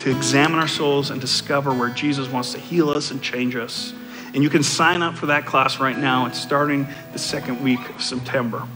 To 0.00 0.10
examine 0.10 0.58
our 0.58 0.68
souls 0.68 1.10
and 1.10 1.20
discover 1.20 1.74
where 1.74 1.90
Jesus 1.90 2.28
wants 2.28 2.52
to 2.52 2.58
heal 2.58 2.88
us 2.90 3.10
and 3.10 3.20
change 3.20 3.54
us. 3.54 3.92
And 4.36 4.44
you 4.44 4.50
can 4.50 4.62
sign 4.62 5.00
up 5.00 5.16
for 5.16 5.26
that 5.26 5.46
class 5.46 5.80
right 5.80 5.96
now. 5.96 6.26
It's 6.26 6.38
starting 6.38 6.86
the 7.14 7.18
second 7.18 7.62
week 7.62 7.80
of 7.88 8.02
September. 8.02 8.68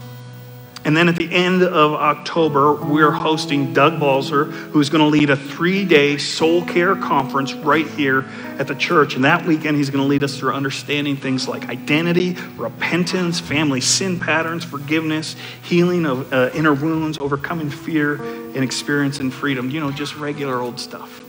And 0.83 0.97
then 0.97 1.07
at 1.07 1.15
the 1.15 1.31
end 1.31 1.61
of 1.61 1.93
October, 1.93 2.73
we're 2.73 3.11
hosting 3.11 3.71
Doug 3.71 3.99
Balzer, 3.99 4.45
who's 4.45 4.89
going 4.89 5.03
to 5.03 5.07
lead 5.07 5.29
a 5.29 5.35
three 5.35 5.85
day 5.85 6.17
soul 6.17 6.65
care 6.65 6.95
conference 6.95 7.53
right 7.53 7.85
here 7.85 8.25
at 8.57 8.67
the 8.67 8.73
church. 8.73 9.13
And 9.13 9.23
that 9.23 9.45
weekend, 9.45 9.77
he's 9.77 9.91
going 9.91 10.03
to 10.03 10.09
lead 10.09 10.23
us 10.23 10.35
through 10.35 10.53
understanding 10.53 11.15
things 11.15 11.47
like 11.47 11.69
identity, 11.69 12.37
repentance, 12.57 13.39
family 13.39 13.81
sin 13.81 14.19
patterns, 14.19 14.63
forgiveness, 14.63 15.35
healing 15.61 16.07
of 16.07 16.33
uh, 16.33 16.49
inner 16.55 16.73
wounds, 16.73 17.19
overcoming 17.19 17.69
fear, 17.69 18.15
and 18.15 18.63
experiencing 18.63 19.29
freedom. 19.29 19.69
You 19.69 19.79
know, 19.79 19.91
just 19.91 20.15
regular 20.15 20.55
old 20.55 20.79
stuff. 20.79 21.23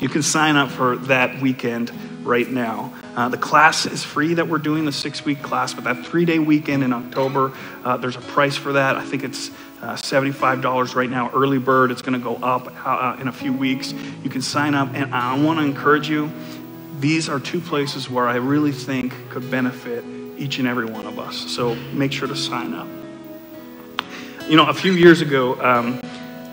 You 0.00 0.08
can 0.08 0.22
sign 0.22 0.56
up 0.56 0.70
for 0.70 0.96
that 0.96 1.40
weekend 1.40 1.92
right 2.24 2.48
now. 2.48 2.92
Uh, 3.16 3.28
the 3.28 3.38
class 3.38 3.86
is 3.86 4.02
free 4.02 4.34
that 4.34 4.48
we're 4.48 4.58
doing, 4.58 4.84
the 4.84 4.92
six 4.92 5.24
week 5.24 5.42
class, 5.42 5.72
but 5.72 5.84
that 5.84 6.04
three 6.04 6.24
day 6.24 6.38
weekend 6.38 6.82
in 6.82 6.92
October, 6.92 7.52
uh, 7.84 7.96
there's 7.96 8.16
a 8.16 8.20
price 8.20 8.56
for 8.56 8.72
that. 8.72 8.96
I 8.96 9.04
think 9.04 9.22
it's 9.22 9.50
uh, 9.82 9.94
$75 9.94 10.94
right 10.94 11.10
now, 11.10 11.30
early 11.32 11.58
bird. 11.58 11.90
It's 11.90 12.02
going 12.02 12.18
to 12.18 12.24
go 12.24 12.36
up 12.36 12.72
uh, 12.84 13.16
in 13.20 13.28
a 13.28 13.32
few 13.32 13.52
weeks. 13.52 13.92
You 14.22 14.30
can 14.30 14.42
sign 14.42 14.74
up, 14.74 14.88
and 14.94 15.14
I 15.14 15.38
want 15.38 15.60
to 15.60 15.64
encourage 15.64 16.08
you. 16.08 16.32
These 17.00 17.28
are 17.28 17.38
two 17.38 17.60
places 17.60 18.08
where 18.08 18.26
I 18.26 18.36
really 18.36 18.72
think 18.72 19.14
could 19.30 19.50
benefit 19.50 20.04
each 20.38 20.58
and 20.58 20.66
every 20.66 20.86
one 20.86 21.06
of 21.06 21.18
us. 21.18 21.36
So 21.36 21.74
make 21.92 22.12
sure 22.12 22.26
to 22.26 22.36
sign 22.36 22.72
up. 22.72 22.88
You 24.48 24.56
know, 24.56 24.66
a 24.66 24.74
few 24.74 24.92
years 24.92 25.20
ago, 25.20 25.60
um, 25.62 26.00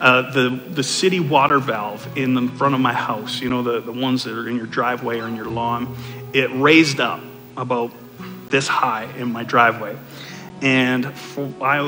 uh, 0.01 0.31
the, 0.31 0.49
the 0.49 0.81
city 0.81 1.19
water 1.19 1.59
valve 1.59 2.17
in 2.17 2.33
the 2.33 2.47
front 2.53 2.73
of 2.73 2.81
my 2.81 2.91
house, 2.91 3.39
you 3.39 3.49
know, 3.49 3.61
the, 3.61 3.81
the 3.81 3.91
ones 3.91 4.23
that 4.23 4.35
are 4.35 4.49
in 4.49 4.57
your 4.57 4.65
driveway 4.65 5.19
or 5.19 5.27
in 5.27 5.35
your 5.35 5.45
lawn, 5.45 5.95
it 6.33 6.49
raised 6.55 6.99
up 6.99 7.21
about 7.55 7.91
this 8.49 8.67
high 8.67 9.03
in 9.17 9.31
my 9.31 9.43
driveway. 9.43 9.95
And 10.63 11.15
for, 11.15 11.53
I, 11.61 11.81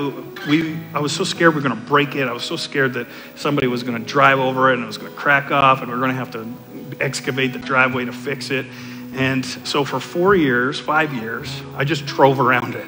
we, 0.47 0.77
I 0.93 0.99
was 0.99 1.11
so 1.11 1.23
scared 1.23 1.55
we 1.55 1.61
were 1.61 1.67
going 1.67 1.79
to 1.79 1.87
break 1.87 2.15
it. 2.15 2.27
I 2.27 2.31
was 2.31 2.43
so 2.43 2.55
scared 2.55 2.93
that 2.93 3.07
somebody 3.35 3.65
was 3.65 3.81
going 3.81 3.99
to 3.99 4.07
drive 4.07 4.37
over 4.37 4.69
it 4.69 4.75
and 4.75 4.83
it 4.83 4.87
was 4.87 4.99
going 4.99 5.11
to 5.11 5.17
crack 5.17 5.49
off 5.49 5.81
and 5.81 5.89
we 5.89 5.95
are 5.95 5.99
going 5.99 6.11
to 6.11 6.15
have 6.15 6.31
to 6.33 7.01
excavate 7.01 7.51
the 7.51 7.59
driveway 7.59 8.05
to 8.05 8.13
fix 8.13 8.51
it. 8.51 8.67
And 9.15 9.43
so 9.43 9.83
for 9.83 9.99
four 9.99 10.35
years, 10.35 10.79
five 10.79 11.15
years, 11.15 11.51
I 11.75 11.83
just 11.83 12.05
drove 12.05 12.39
around 12.39 12.75
it. 12.75 12.87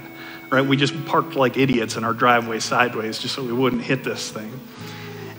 Right? 0.51 0.65
We 0.65 0.77
just 0.77 1.05
parked 1.07 1.35
like 1.35 1.57
idiots 1.57 1.95
in 1.95 2.03
our 2.03 2.13
driveway 2.13 2.59
sideways 2.59 3.17
just 3.17 3.33
so 3.33 3.43
we 3.43 3.53
wouldn't 3.53 3.81
hit 3.81 4.03
this 4.03 4.29
thing. 4.29 4.51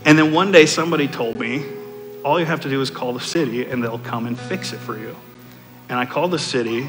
And 0.06 0.16
then 0.16 0.32
one 0.32 0.52
day 0.52 0.66
somebody 0.66 1.08
told 1.08 1.36
me, 1.36 1.66
all 2.24 2.38
you 2.38 2.46
have 2.46 2.60
to 2.60 2.70
do 2.70 2.80
is 2.80 2.90
call 2.90 3.12
the 3.12 3.20
city 3.20 3.66
and 3.66 3.82
they'll 3.82 3.98
come 3.98 4.26
and 4.26 4.38
fix 4.38 4.72
it 4.72 4.78
for 4.78 4.96
you. 4.96 5.16
And 5.88 5.98
I 5.98 6.06
called 6.06 6.30
the 6.30 6.38
city 6.38 6.88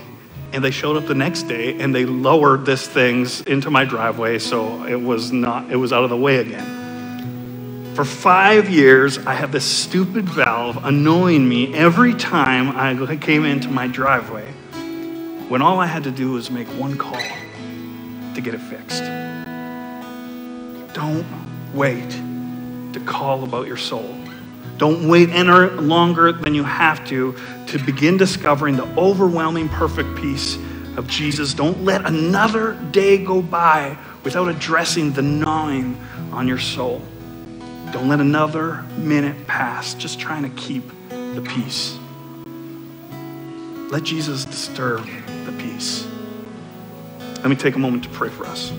and 0.53 0.63
they 0.63 0.69
showed 0.69 0.97
up 0.97 1.07
the 1.07 1.15
next 1.15 1.43
day 1.43 1.79
and 1.79 1.95
they 1.95 2.05
lowered 2.05 2.63
this 2.63 2.87
things 2.87 3.41
into 3.41 3.71
my 3.71 3.85
driveway 3.85 4.37
so 4.37 4.85
it 4.85 5.01
was 5.01 5.31
not 5.31 5.71
it 5.71 5.75
was 5.77 5.91
out 5.91 6.03
of 6.03 6.11
the 6.11 6.17
way 6.17 6.37
again. 6.37 7.95
For 7.95 8.05
five 8.05 8.69
years 8.69 9.17
i 9.25 9.33
had 9.33 9.51
this 9.51 9.65
stupid 9.65 10.29
valve 10.29 10.85
annoying 10.85 11.49
me 11.49 11.73
every 11.75 12.13
time 12.13 12.69
i 12.77 13.15
came 13.17 13.45
into 13.45 13.67
my 13.67 13.87
driveway 13.87 14.45
when 15.49 15.63
all 15.63 15.79
i 15.79 15.87
had 15.87 16.03
to 16.03 16.11
do 16.11 16.31
was 16.33 16.51
make 16.51 16.67
one 16.79 16.97
call 16.97 17.21
to 18.35 18.41
get 18.41 18.53
it 18.53 18.61
fixed. 18.61 19.03
Don't 20.93 21.25
wait 21.73 22.26
to 22.97 23.05
call 23.05 23.43
about 23.43 23.67
your 23.67 23.77
soul 23.77 24.17
don't 24.77 25.07
wait 25.07 25.29
any 25.29 25.49
longer 25.81 26.31
than 26.31 26.53
you 26.53 26.63
have 26.63 27.05
to 27.07 27.35
to 27.67 27.79
begin 27.79 28.17
discovering 28.17 28.75
the 28.75 28.85
overwhelming 28.95 29.69
perfect 29.69 30.15
peace 30.15 30.55
of 30.95 31.07
Jesus. 31.07 31.53
Don't 31.53 31.83
let 31.83 32.05
another 32.05 32.73
day 32.91 33.17
go 33.17 33.41
by 33.41 33.97
without 34.23 34.47
addressing 34.47 35.13
the 35.13 35.21
gnawing 35.21 35.99
on 36.31 36.47
your 36.47 36.59
soul. 36.59 37.01
Don't 37.91 38.07
let 38.07 38.19
another 38.19 38.83
minute 38.97 39.47
pass 39.47 39.93
just 39.95 40.19
trying 40.19 40.43
to 40.43 40.49
keep 40.49 40.83
the 41.09 41.41
peace. 41.41 41.97
Let 43.91 44.03
Jesus 44.03 44.45
disturb 44.45 45.05
the 45.45 45.53
peace. 45.53 46.07
Let 47.19 47.47
me 47.47 47.55
take 47.55 47.75
a 47.75 47.79
moment 47.79 48.03
to 48.03 48.09
pray 48.09 48.29
for 48.29 48.45
us. 48.45 48.71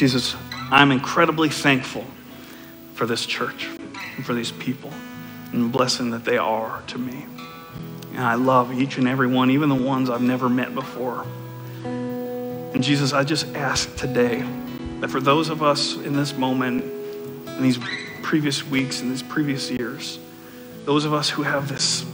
Jesus, 0.00 0.34
I'm 0.70 0.92
incredibly 0.92 1.50
thankful 1.50 2.06
for 2.94 3.04
this 3.04 3.26
church 3.26 3.68
and 4.16 4.24
for 4.24 4.32
these 4.32 4.50
people 4.50 4.90
and 5.52 5.64
the 5.64 5.68
blessing 5.68 6.08
that 6.12 6.24
they 6.24 6.38
are 6.38 6.82
to 6.86 6.96
me. 6.96 7.26
And 8.14 8.20
I 8.20 8.32
love 8.36 8.72
each 8.72 8.96
and 8.96 9.06
every 9.06 9.26
one, 9.26 9.50
even 9.50 9.68
the 9.68 9.74
ones 9.74 10.08
I've 10.08 10.22
never 10.22 10.48
met 10.48 10.74
before. 10.74 11.26
And 11.84 12.82
Jesus, 12.82 13.12
I 13.12 13.24
just 13.24 13.54
ask 13.54 13.94
today 13.94 14.42
that 15.00 15.10
for 15.10 15.20
those 15.20 15.50
of 15.50 15.62
us 15.62 15.96
in 15.96 16.16
this 16.16 16.32
moment, 16.32 16.82
in 16.82 17.62
these 17.62 17.78
previous 18.22 18.64
weeks, 18.64 19.02
in 19.02 19.10
these 19.10 19.22
previous 19.22 19.70
years, 19.70 20.18
those 20.86 21.04
of 21.04 21.12
us 21.12 21.28
who 21.28 21.42
have 21.42 21.68
this 21.68 22.06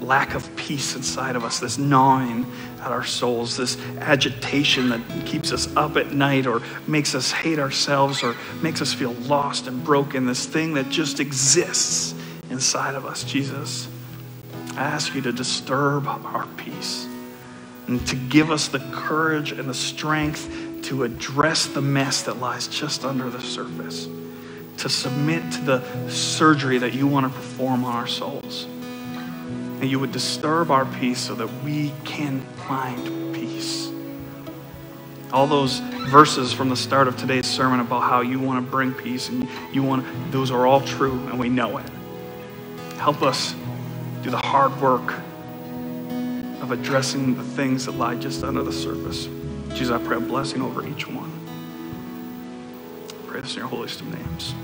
lack 0.00 0.34
of 0.34 0.56
peace 0.56 0.96
inside 0.96 1.36
of 1.36 1.44
us, 1.44 1.60
this 1.60 1.76
gnawing 1.76 2.46
at 2.84 2.92
our 2.92 3.04
souls, 3.04 3.56
this 3.56 3.80
agitation 3.98 4.90
that 4.90 5.00
keeps 5.24 5.52
us 5.52 5.74
up 5.74 5.96
at 5.96 6.12
night 6.12 6.46
or 6.46 6.60
makes 6.86 7.14
us 7.14 7.32
hate 7.32 7.58
ourselves 7.58 8.22
or 8.22 8.36
makes 8.62 8.82
us 8.82 8.92
feel 8.92 9.12
lost 9.12 9.66
and 9.66 9.82
broken, 9.82 10.26
this 10.26 10.44
thing 10.44 10.74
that 10.74 10.90
just 10.90 11.18
exists 11.18 12.14
inside 12.50 12.94
of 12.94 13.06
us, 13.06 13.24
Jesus. 13.24 13.88
I 14.76 14.82
ask 14.82 15.14
you 15.14 15.22
to 15.22 15.32
disturb 15.32 16.06
our 16.06 16.46
peace 16.58 17.06
and 17.86 18.06
to 18.06 18.16
give 18.16 18.50
us 18.50 18.68
the 18.68 18.80
courage 18.92 19.52
and 19.52 19.68
the 19.68 19.74
strength 19.74 20.82
to 20.84 21.04
address 21.04 21.66
the 21.66 21.80
mess 21.80 22.22
that 22.22 22.38
lies 22.38 22.68
just 22.68 23.04
under 23.04 23.30
the 23.30 23.40
surface, 23.40 24.08
to 24.76 24.88
submit 24.90 25.50
to 25.52 25.60
the 25.62 26.10
surgery 26.10 26.76
that 26.78 26.92
you 26.92 27.06
want 27.06 27.26
to 27.26 27.32
perform 27.32 27.84
on 27.84 27.94
our 27.94 28.06
souls 28.06 28.66
and 29.84 29.90
you 29.90 29.98
would 29.98 30.12
disturb 30.12 30.70
our 30.70 30.86
peace 30.86 31.18
so 31.18 31.34
that 31.34 31.46
we 31.62 31.92
can 32.06 32.40
find 32.66 33.34
peace. 33.34 33.92
All 35.30 35.46
those 35.46 35.80
verses 36.08 36.54
from 36.54 36.70
the 36.70 36.76
start 36.76 37.06
of 37.06 37.18
today's 37.18 37.46
sermon 37.46 37.80
about 37.80 38.00
how 38.00 38.22
you 38.22 38.40
want 38.40 38.64
to 38.64 38.70
bring 38.70 38.94
peace 38.94 39.28
and 39.28 39.46
you 39.74 39.82
want 39.82 40.06
those 40.32 40.50
are 40.50 40.66
all 40.66 40.80
true 40.80 41.12
and 41.26 41.38
we 41.38 41.50
know 41.50 41.76
it. 41.76 41.84
Help 42.96 43.20
us 43.20 43.54
do 44.22 44.30
the 44.30 44.38
hard 44.38 44.74
work 44.80 45.16
of 46.62 46.70
addressing 46.70 47.34
the 47.36 47.44
things 47.44 47.84
that 47.84 47.92
lie 47.92 48.14
just 48.14 48.42
under 48.42 48.62
the 48.62 48.72
surface. 48.72 49.28
Jesus, 49.74 49.90
I 49.90 50.02
pray 50.02 50.16
a 50.16 50.20
blessing 50.20 50.62
over 50.62 50.86
each 50.86 51.06
one. 51.06 51.30
I 53.06 53.26
pray 53.26 53.42
this 53.42 53.52
in 53.52 53.58
your 53.58 53.68
holiest 53.68 54.00
of 54.00 54.06
names. 54.06 54.54